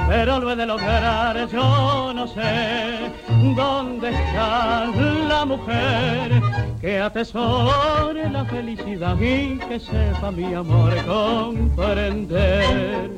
Pero 0.07 0.39
lo 0.39 0.51
he 0.51 0.55
de 0.55 0.65
lograr, 0.65 1.49
yo 1.49 2.13
no 2.15 2.27
sé 2.27 3.11
dónde 3.57 4.09
está 4.09 4.85
la 5.27 5.43
mujer 5.43 6.41
que 6.79 7.01
atesore 7.01 8.29
la 8.29 8.45
felicidad 8.45 9.19
y 9.19 9.57
que 9.67 9.81
sepa 9.81 10.31
mi 10.31 10.53
amor 10.53 10.95
comprender. 11.05 13.11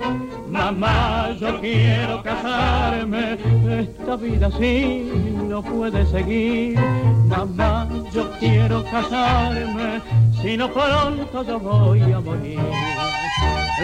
Mamá, 0.50 1.30
yo 1.40 1.60
quiero 1.62 2.24
casarme, 2.24 3.38
esta 3.80 4.16
vida 4.16 4.48
así 4.48 5.12
no 5.48 5.62
puede 5.62 6.06
seguir. 6.08 6.80
Mamá, 7.28 7.88
yo 8.12 8.32
quiero 8.40 8.84
casarme, 8.86 10.02
si 10.42 10.58
no 10.58 10.68
pronto 10.74 11.44
yo 11.44 11.60
voy 11.60 12.02
a 12.02 12.20
morir. 12.20 12.60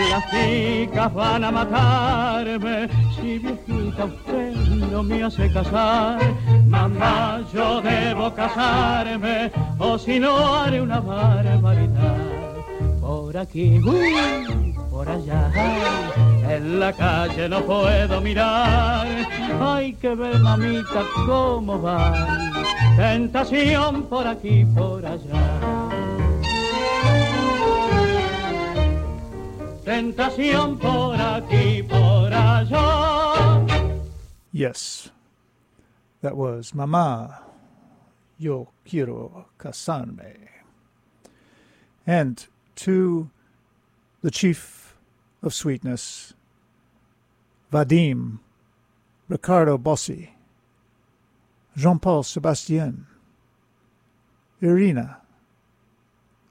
Las 0.10 0.30
chicas 0.30 1.14
van 1.14 1.44
a 1.44 1.52
matarme, 1.52 2.90
si 3.16 3.38
viejita 3.38 4.06
usted 4.06 4.56
no 4.92 5.04
me 5.04 5.24
hace 5.24 5.52
casar. 5.54 6.20
Mamá, 6.66 7.42
yo 7.54 7.82
debo 7.82 8.34
casarme, 8.34 9.52
o 9.78 9.98
si 9.98 10.20
no 10.20 10.56
haré 10.56 10.82
una 10.82 11.00
barbaridad. 11.00 12.18
Por 13.00 13.38
aquí, 13.38 13.80
por 14.90 15.08
allá, 15.08 15.52
en 16.50 16.80
la 16.80 16.94
calle 16.94 17.50
no 17.50 17.62
puedo 17.64 18.22
mirar. 18.22 19.08
Hay 19.62 19.94
que 19.94 20.16
ver, 20.16 20.40
mamita, 20.40 21.04
cómo. 21.26 21.82
Tentación 22.98 24.04
por 24.04 24.28
aquí, 24.28 24.66
por 24.66 25.06
allá. 25.06 25.90
Tentación 29.84 30.78
por 30.78 31.20
aquí, 31.20 31.84
por 31.84 32.34
allá. 32.34 33.62
Yes, 34.52 35.12
that 36.22 36.38
was 36.38 36.74
Mama, 36.74 37.42
yo 38.40 38.70
quiero 38.86 39.48
casarme. 39.60 40.48
And 42.08 42.48
to 42.78 43.30
the 44.22 44.32
chief 44.32 44.96
of 45.44 45.54
sweetness, 45.54 46.34
Vadim, 47.76 48.40
Ricardo 49.28 49.78
Bossi, 49.78 50.30
Jean 51.76 52.00
Paul 52.00 52.24
Sebastien, 52.24 53.06
Irina, 54.62 55.18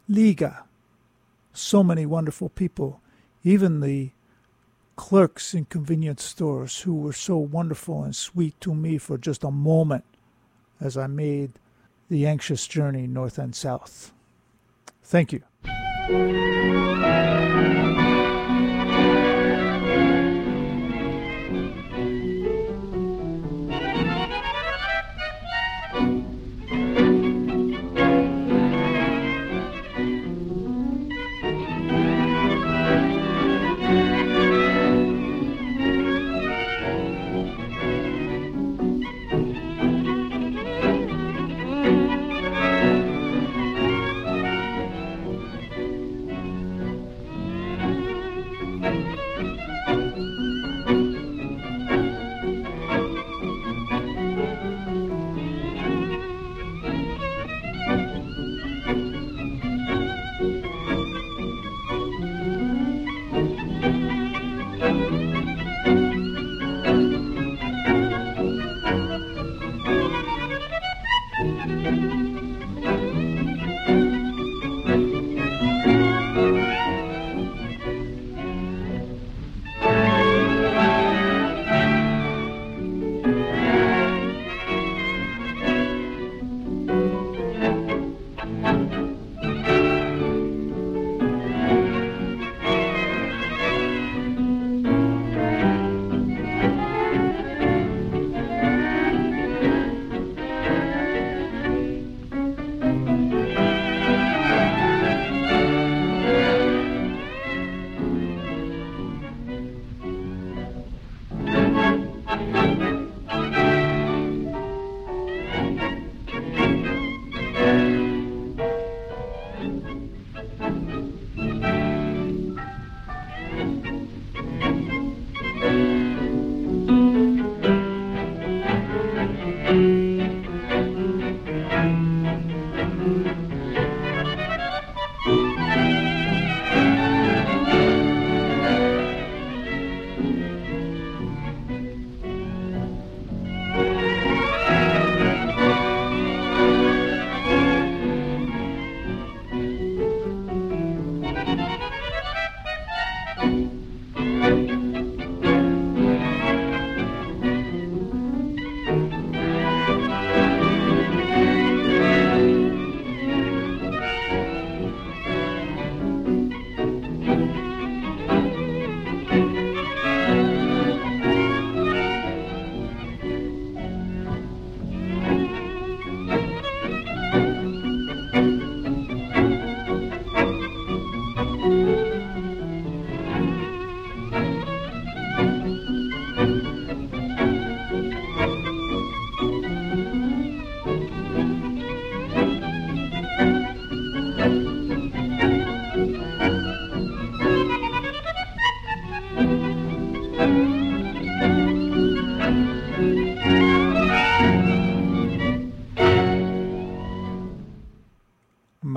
Liga, 0.06 0.64
so 1.54 1.82
many 1.82 2.04
wonderful 2.04 2.50
people, 2.50 3.00
even 3.42 3.80
the 3.80 4.10
clerks 4.96 5.54
in 5.54 5.64
convenience 5.64 6.22
stores 6.22 6.82
who 6.82 6.94
were 6.94 7.14
so 7.14 7.38
wonderful 7.38 8.04
and 8.04 8.14
sweet 8.14 8.60
to 8.60 8.74
me 8.74 8.98
for 8.98 9.16
just 9.16 9.44
a 9.44 9.50
moment 9.50 10.04
as 10.78 10.98
I 10.98 11.06
made 11.06 11.52
the 12.10 12.26
anxious 12.26 12.66
journey 12.66 13.06
north 13.06 13.38
and 13.38 13.56
south. 13.56 14.12
Thank 15.02 15.32
you. 15.32 15.42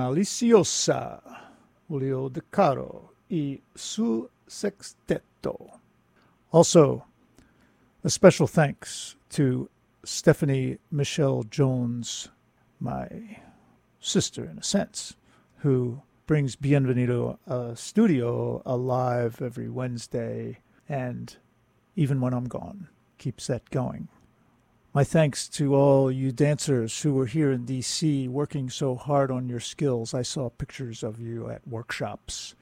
Maliciosa, 0.07 1.19
Julio 1.89 2.29
De 2.29 2.41
Caro 2.49 3.11
y 3.29 3.59
su 3.75 4.29
sexteto. 4.47 5.81
Also, 6.53 7.03
a 8.05 8.09
special 8.09 8.47
thanks 8.47 9.17
to 9.31 9.69
Stephanie 10.05 10.77
Michelle 10.91 11.43
Jones, 11.43 12.29
my 12.79 13.09
sister 13.99 14.45
in 14.45 14.57
a 14.57 14.63
sense, 14.63 15.17
who 15.57 16.01
brings 16.25 16.55
Bienvenido 16.55 17.37
a 17.45 17.75
Studio 17.75 18.61
alive 18.65 19.41
every 19.41 19.67
Wednesday 19.67 20.59
and 20.87 21.35
even 21.97 22.21
when 22.21 22.33
I'm 22.33 22.47
gone, 22.47 22.87
keeps 23.17 23.47
that 23.47 23.69
going. 23.71 24.07
My 24.97 25.03
thanks 25.03 25.47
to 25.49 25.75
all 25.75 26.11
you 26.11 26.31
dancers 26.31 27.03
who 27.03 27.13
were 27.13 27.27
here 27.27 27.51
in 27.51 27.67
DC 27.67 28.27
working 28.29 28.67
so 28.67 28.95
hard 28.95 29.29
on 29.29 29.47
your 29.47 29.59
skills. 29.59 30.15
I 30.15 30.23
saw 30.23 30.49
pictures 30.49 31.03
of 31.03 31.19
you 31.19 31.51
at 31.51 31.67
workshops, 31.67 32.55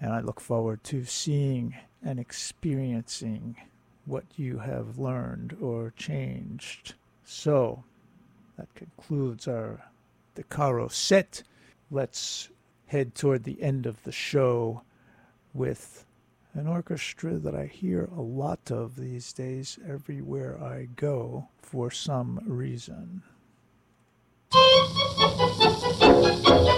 and 0.00 0.12
I 0.12 0.20
look 0.20 0.38
forward 0.38 0.84
to 0.84 1.04
seeing 1.04 1.74
and 2.04 2.20
experiencing 2.20 3.56
what 4.04 4.26
you 4.36 4.58
have 4.58 5.00
learned 5.00 5.56
or 5.60 5.92
changed. 5.96 6.94
So, 7.24 7.82
that 8.56 8.72
concludes 8.76 9.48
our 9.48 9.90
De 10.36 10.44
Caro 10.44 10.86
set. 10.86 11.42
Let's 11.90 12.48
head 12.86 13.16
toward 13.16 13.42
the 13.42 13.60
end 13.60 13.86
of 13.86 14.04
the 14.04 14.12
show 14.12 14.82
with 15.52 16.05
an 16.56 16.66
orchestra 16.66 17.38
that 17.38 17.54
I 17.54 17.66
hear 17.66 18.08
a 18.16 18.22
lot 18.22 18.70
of 18.70 18.96
these 18.96 19.32
days 19.34 19.78
everywhere 19.86 20.58
I 20.62 20.88
go 20.96 21.48
for 21.60 21.90
some 21.90 22.40
reason. 22.46 23.22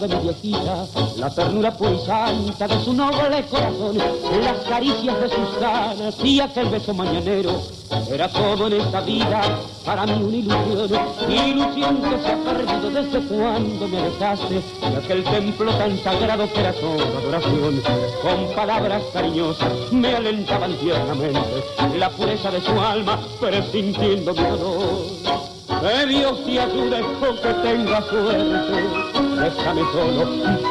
de 0.00 0.08
mi 0.08 0.16
viejita, 0.22 0.86
la 1.16 1.30
ternura 1.30 1.70
pura 1.76 1.92
y 1.92 1.98
santa 2.06 2.68
de 2.68 2.84
su 2.84 2.92
noble 2.92 3.44
corazón, 3.50 3.98
las 4.42 4.58
caricias 4.68 5.20
de 5.20 5.28
sus 5.28 5.48
canas 5.60 6.14
y 6.24 6.40
aquel 6.40 6.68
beso 6.68 6.94
mañanero. 6.94 7.60
Era 8.10 8.28
todo 8.28 8.68
en 8.68 8.74
esta 8.74 9.00
vida 9.02 9.42
para 9.84 10.06
mí 10.06 10.12
una 10.22 10.36
ilusión, 10.36 11.06
ilusión 11.28 11.96
que 12.02 12.22
se 12.22 12.32
ha 12.32 12.36
perdido 12.36 12.90
desde 12.90 13.20
cuando 13.28 13.88
me 13.88 13.98
alejaste 13.98 14.54
de 14.54 14.96
aquel 14.96 15.24
templo 15.24 15.72
tan 15.76 15.98
sagrado 15.98 16.50
que 16.52 16.60
era 16.60 16.72
toda 16.72 17.18
adoración. 17.18 17.82
Con 18.22 18.54
palabras 18.54 19.02
cariñosas 19.12 19.92
me 19.92 20.14
alentaban 20.14 20.74
tiernamente 20.76 21.40
la 21.98 22.08
pureza 22.10 22.50
de 22.50 22.60
su 22.60 22.80
alma, 22.80 23.20
presintiendo 23.40 24.32
mi 24.32 24.42
dolor. 24.42 25.41
Que 25.82 26.06
Dios 26.06 26.44
te 26.44 26.60
ayude 26.60 27.02
o 27.02 27.42
que 27.42 27.54
tenga 27.54 28.00
suerte, 28.02 28.88
déjame 29.34 29.82
solo 29.92 30.22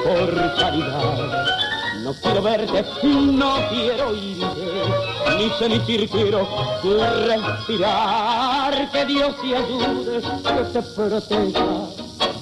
por 0.06 0.56
caridad. 0.58 1.48
No 2.02 2.14
quiero 2.14 2.42
verte, 2.42 2.86
no 3.04 3.56
quiero 3.70 4.16
irte, 4.16 5.36
ni 5.38 5.50
sentir 5.60 6.10
quiero 6.10 6.48
respirar. 7.28 8.92
Que 8.92 9.06
Dios 9.06 9.36
te 9.42 9.58
ayude, 9.58 10.22
que 10.22 10.64
te 10.72 10.82
proteja. 10.82 11.66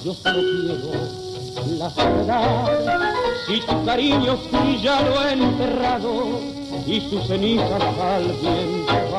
Yo 0.04 0.14
solo 0.14 0.40
quiero 0.40 1.30
la 1.76 1.88
verdad. 1.88 3.14
Si 3.48 3.60
tu 3.62 3.84
cariño 3.84 4.38
ya 4.80 5.00
lo 5.02 5.24
he 5.24 5.32
enterrado 5.32 6.40
y 6.86 7.00
sus 7.10 7.26
cenizas 7.26 7.82
al 8.00 8.24
viento 8.40 9.09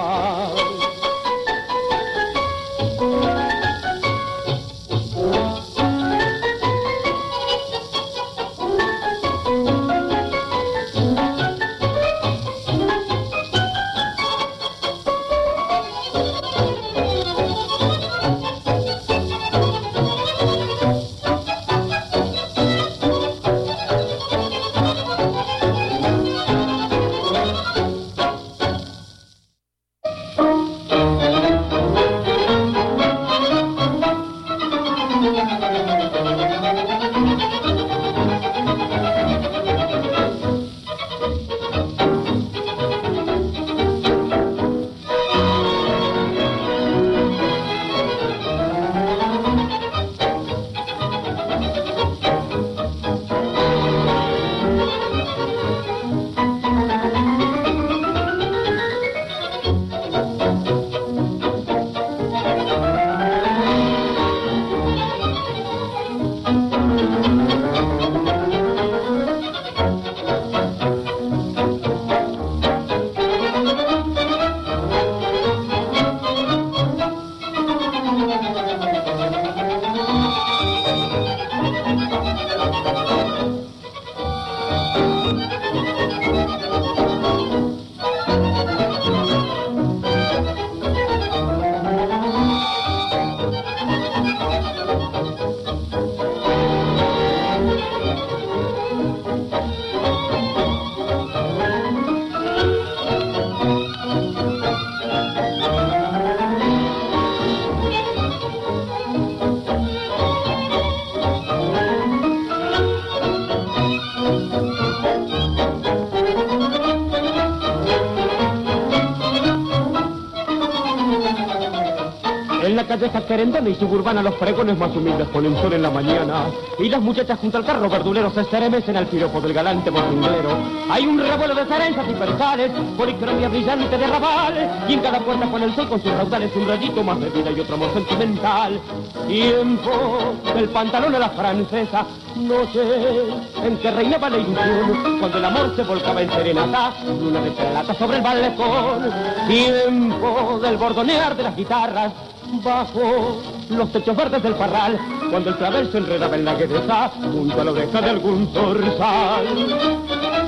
querendona 123.42 123.70
y 123.70 123.76
suburbana 123.76 124.22
los 124.22 124.36
pregones 124.36 124.78
más 124.78 124.96
humildes 124.96 125.28
ponen 125.30 125.56
sol 125.56 125.74
en 125.74 125.82
la 125.82 125.90
mañana 125.90 126.46
y 126.78 126.88
las 126.90 127.02
muchachas 127.02 127.40
junto 127.40 127.58
al 127.58 127.66
carro 127.66 127.90
verdulero 127.90 128.30
se 128.30 128.42
estremecen 128.42 128.96
al 128.96 129.08
piropo 129.08 129.42
del 129.42 129.52
galante 129.52 129.90
mozonguero. 129.90 130.60
Hay 130.88 131.08
un 131.08 131.20
revuelo 131.20 131.56
de 131.56 131.66
cerezas 131.66 132.06
y 132.08 132.14
percales, 132.14 132.72
policromia 132.96 133.50
brillante 133.50 133.98
de 133.98 134.06
rabal 134.06 134.86
y 134.88 134.94
en 134.94 135.00
cada 135.00 135.20
puerta 135.22 135.48
con 135.48 135.64
el 135.64 135.74
sol 135.74 135.90
con 135.90 136.04
sus 136.04 136.12
raudales 136.12 136.56
un 136.56 136.68
rayito 136.68 137.04
más 137.04 137.20
de 137.20 137.30
vida 137.32 137.50
y 137.50 137.60
otro 137.60 137.76
amor 137.76 137.92
sentimental. 137.94 138.80
Tiempo 139.28 140.36
del 140.54 140.70
pantalón 140.70 141.16
a 141.16 141.20
la 141.20 141.30
francesa, 141.30 142.06
no 142.36 142.72
sé 142.72 143.66
en 143.66 143.78
qué 143.78 143.90
reinaba 143.90 144.30
la 144.30 144.38
ilusión 144.38 145.18
cuando 145.20 145.38
el 145.40 145.46
amor 145.46 145.76
se 145.76 145.82
volcaba 145.82 146.22
en 146.22 146.32
serenata, 146.32 146.94
luna 147.20 147.42
de 147.42 147.74
lata 147.74 147.96
sobre 147.96 148.18
el 148.18 148.24
balcón. 148.24 149.12
Tiempo 149.48 150.60
del 150.62 150.78
bordonear 150.78 151.36
de 151.36 151.42
las 151.42 151.56
guitarras 151.56 152.14
bajo 152.60 153.42
los 153.70 153.92
techos 153.92 154.16
verdes 154.16 154.44
del 154.44 154.56
parral, 154.56 155.00
cuando 155.30 155.50
el 155.50 155.56
clavel 155.56 155.92
se 155.92 156.00
enredaba 156.00 156.36
en 156.36 156.46
la 156.46 156.56
guerrera 156.56 157.12
junto 157.32 157.62
a 157.62 157.64
la 157.64 157.72
oreja 157.72 158.02
de 158.02 158.10
algún 158.10 158.48
zorzal. 158.54 160.41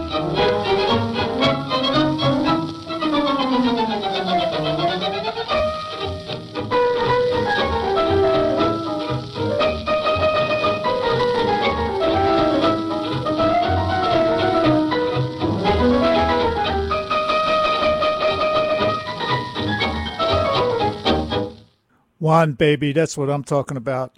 Juan, 22.23 22.53
baby, 22.53 22.93
that's 22.93 23.17
what 23.17 23.29
I'm 23.29 23.43
talking 23.43 23.75
about. 23.75 24.15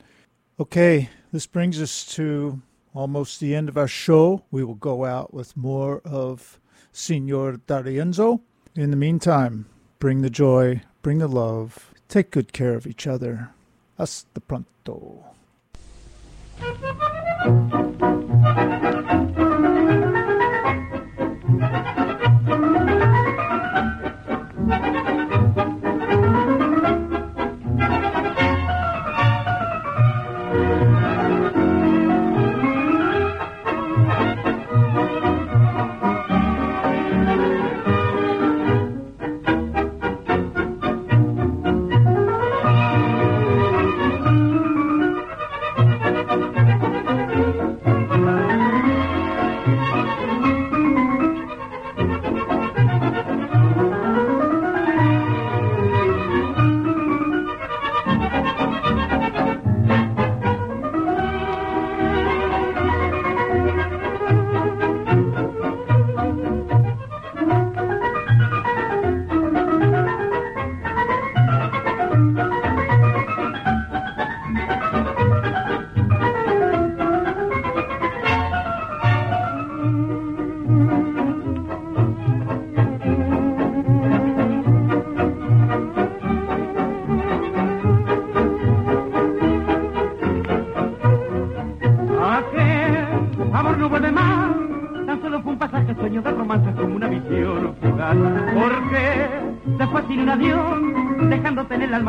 Okay, 0.60 1.10
this 1.34 1.48
brings 1.48 1.82
us 1.82 2.06
to 2.14 2.62
almost 2.94 3.40
the 3.40 3.56
end 3.56 3.68
of 3.68 3.80
our 3.80 3.88
show. 3.88 4.44
We 4.52 4.64
will 4.64 4.76
go 4.76 5.06
out 5.06 5.34
with 5.34 5.58
more 5.58 6.02
of 6.06 6.60
Senor 6.92 7.62
D'Arienzo. 7.66 8.42
In 8.76 8.92
the 8.92 8.96
meantime, 8.96 9.66
bring 9.98 10.22
the 10.22 10.30
joy, 10.30 10.84
bring 11.02 11.18
the 11.18 11.28
love, 11.28 11.96
take 12.08 12.30
good 12.30 12.54
care 12.54 12.76
of 12.76 12.86
each 12.86 13.08
other. 13.08 13.50
Hasta 13.98 14.40
pronto. 14.40 15.26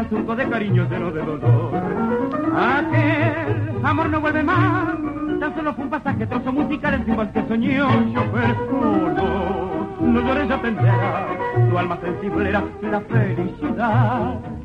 Surco 0.08 0.36
de 0.36 0.48
cariño 0.48 0.88
lleno 0.88 1.10
de 1.10 1.22
dolor. 1.22 1.72
Aquel 2.54 3.84
amor 3.84 4.10
no 4.10 4.20
vuelve 4.20 4.42
más, 4.42 4.94
tan 5.40 5.54
solo 5.54 5.74
fue 5.74 5.84
un 5.84 5.90
pasaje, 5.90 6.26
trozo 6.26 6.52
musical, 6.52 7.04
igual 7.06 7.32
que 7.32 7.46
soñó. 7.46 7.88
Chofer, 8.14 8.56
oh 8.72 9.86
no, 10.00 10.20
llores, 10.20 10.48
ya 10.48 10.60
tendrás, 10.60 11.26
tu 11.68 11.78
alma 11.78 11.98
sensible 12.02 12.48
era 12.48 12.64
la 12.82 13.00
felicidad. 13.00 14.55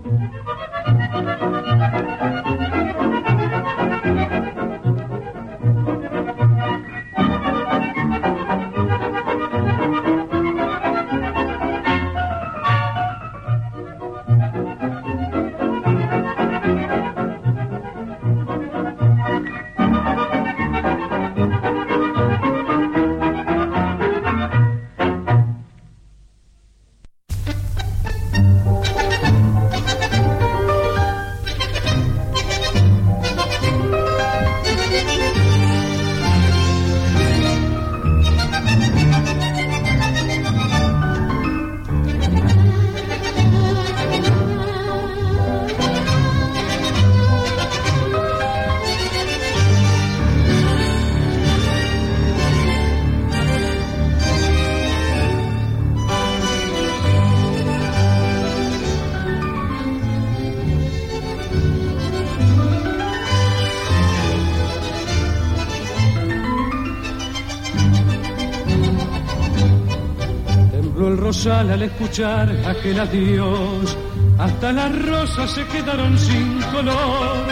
Al 71.48 71.82
escuchar 71.82 72.50
aquel 72.68 73.00
adiós. 73.00 73.98
Hasta 74.38 74.72
las 74.72 75.06
rosas 75.06 75.52
se 75.52 75.66
quedaron 75.66 76.18
sin 76.18 76.62
color. 76.72 77.48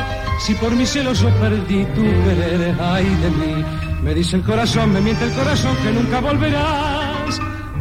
Si 0.46 0.54
por 0.56 0.76
mi 0.76 0.86
celoso 0.86 1.28
perdí 1.40 1.86
tu 1.86 2.02
querer, 2.02 2.76
ay 2.80 3.06
de 3.06 3.30
mí. 3.32 3.66
Me 4.04 4.14
dice 4.14 4.36
el 4.36 4.44
corazón, 4.44 4.94
me 4.94 5.02
miente 5.02 5.26
el 5.26 5.32
corazón 5.32 5.76
que 5.78 5.92
nunca 5.92 6.20
volverás. 6.20 7.40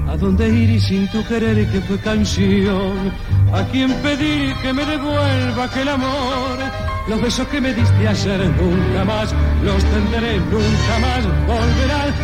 ¿A 0.09 0.17
dónde 0.17 0.49
ir 0.49 0.81
sin 0.81 1.07
tu 1.09 1.23
querer 1.27 1.71
que 1.71 1.81
fue 1.83 1.99
canción? 1.99 3.13
¿A 3.53 3.63
quién 3.65 3.93
pedir 3.97 4.55
que 4.63 4.73
me 4.73 4.85
devuelva 4.87 5.65
aquel 5.65 5.89
amor? 5.89 6.59
Los 7.07 7.21
besos 7.21 7.47
que 7.49 7.61
me 7.61 7.75
diste 7.75 8.09
ayer 8.09 8.41
nunca 8.61 9.05
más 9.05 9.35
los 9.63 9.85
tendré, 9.85 10.39
nunca 10.39 10.99
más 11.01 11.25
volverán 11.47 12.15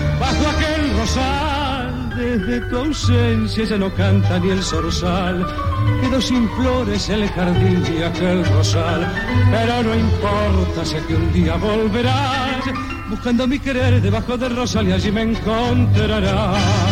desde 2.38 2.60
tu 2.68 2.76
ausencia 2.76 3.64
ya 3.64 3.76
no 3.76 3.94
canta 3.94 4.38
ni 4.38 4.50
el 4.50 4.62
zorzal. 4.62 5.46
Quedó 6.00 6.20
sin 6.20 6.48
flores 6.50 7.08
el 7.08 7.28
jardín 7.28 7.82
y 7.96 8.02
aquel 8.02 8.44
rosal. 8.46 9.12
Pero 9.50 9.82
no 9.82 9.94
importa, 9.94 10.84
sé 10.84 11.00
que 11.06 11.14
un 11.14 11.32
día 11.32 11.56
volverás. 11.56 12.64
Buscando 13.08 13.46
mi 13.46 13.58
querer 13.58 14.00
debajo 14.00 14.36
del 14.36 14.56
rosal 14.56 14.88
y 14.88 14.92
allí 14.92 15.12
me 15.12 15.22
encontrarás. 15.22 16.83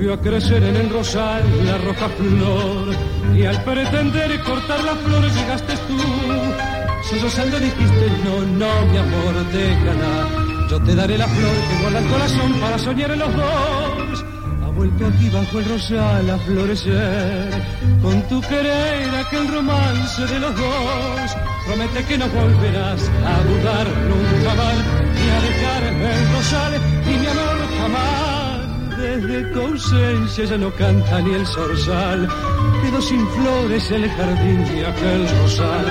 Volvió 0.00 0.14
a 0.14 0.20
crecer 0.22 0.62
en 0.62 0.76
el 0.76 0.88
rosal 0.88 1.42
la 1.66 1.76
roja 1.76 2.08
flor 2.08 2.88
y 3.36 3.44
al 3.44 3.62
pretender 3.64 4.40
cortar 4.44 4.82
la 4.82 4.94
flor 4.94 5.30
llegaste 5.30 5.74
tú. 5.88 5.98
Sollozando 7.10 7.60
dijiste 7.60 8.06
no, 8.24 8.40
no, 8.40 8.86
mi 8.86 8.96
amor, 8.96 9.34
déjala. 9.52 10.68
Yo 10.70 10.80
te 10.80 10.94
daré 10.94 11.18
la 11.18 11.28
flor 11.28 11.52
que 11.68 11.82
guarda 11.82 11.98
el 11.98 12.08
corazón 12.08 12.52
para 12.60 12.78
soñar 12.78 13.10
en 13.10 13.18
los 13.18 13.36
dos. 13.36 14.24
Ha 14.64 14.68
vuelto 14.70 15.06
aquí 15.06 15.28
bajo 15.28 15.58
el 15.58 15.64
rosal 15.66 16.30
a 16.30 16.38
florecer 16.38 17.62
con 18.00 18.22
tu 18.22 18.40
querer 18.40 19.10
aquel 19.16 19.48
romance 19.52 20.22
de 20.24 20.40
los 20.40 20.56
dos. 20.56 21.36
Promete 21.66 22.04
que 22.04 22.16
no 22.16 22.26
volverás 22.28 23.02
a 23.02 23.34
dudar 23.50 23.86
nunca 24.08 24.54
más 24.54 24.76
ni 25.14 25.28
a 25.28 25.40
dejar 25.46 25.82
el 25.82 26.32
rosal 26.32 26.72
y 27.04 27.18
mi 27.18 27.26
amor 27.26 27.58
jamás 27.78 28.39
desde 29.00 29.44
tu 29.52 29.60
ausencia 29.60 30.44
ya 30.44 30.58
no 30.58 30.70
canta 30.74 31.20
ni 31.20 31.34
el 31.34 31.46
zorzal. 31.46 32.28
Quedó 32.82 33.00
sin 33.00 33.26
flores 33.28 33.90
el 33.90 34.08
jardín 34.10 34.64
de 34.64 34.86
aquel 34.86 35.22
rosal. 35.40 35.86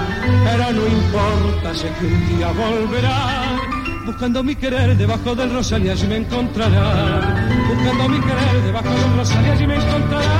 Pero 0.45 0.65
no 0.77 0.87
importa, 0.87 1.73
sé 1.73 1.87
que 1.99 2.05
un 2.05 2.27
día 2.29 2.51
volverá. 2.51 3.57
Buscando 4.05 4.43
mi 4.43 4.55
querer 4.55 4.97
debajo 4.97 5.35
del 5.35 5.53
rosal 5.53 5.85
y 5.85 5.89
allí 5.89 6.07
me 6.07 6.17
encontrará. 6.17 7.47
Buscando 7.69 8.09
mi 8.09 8.19
querer 8.19 8.63
debajo 8.63 8.89
del 8.89 9.17
rosal 9.17 9.45
y 9.45 9.49
allí 9.49 9.67
me 9.67 9.75
encontrará. 9.75 10.38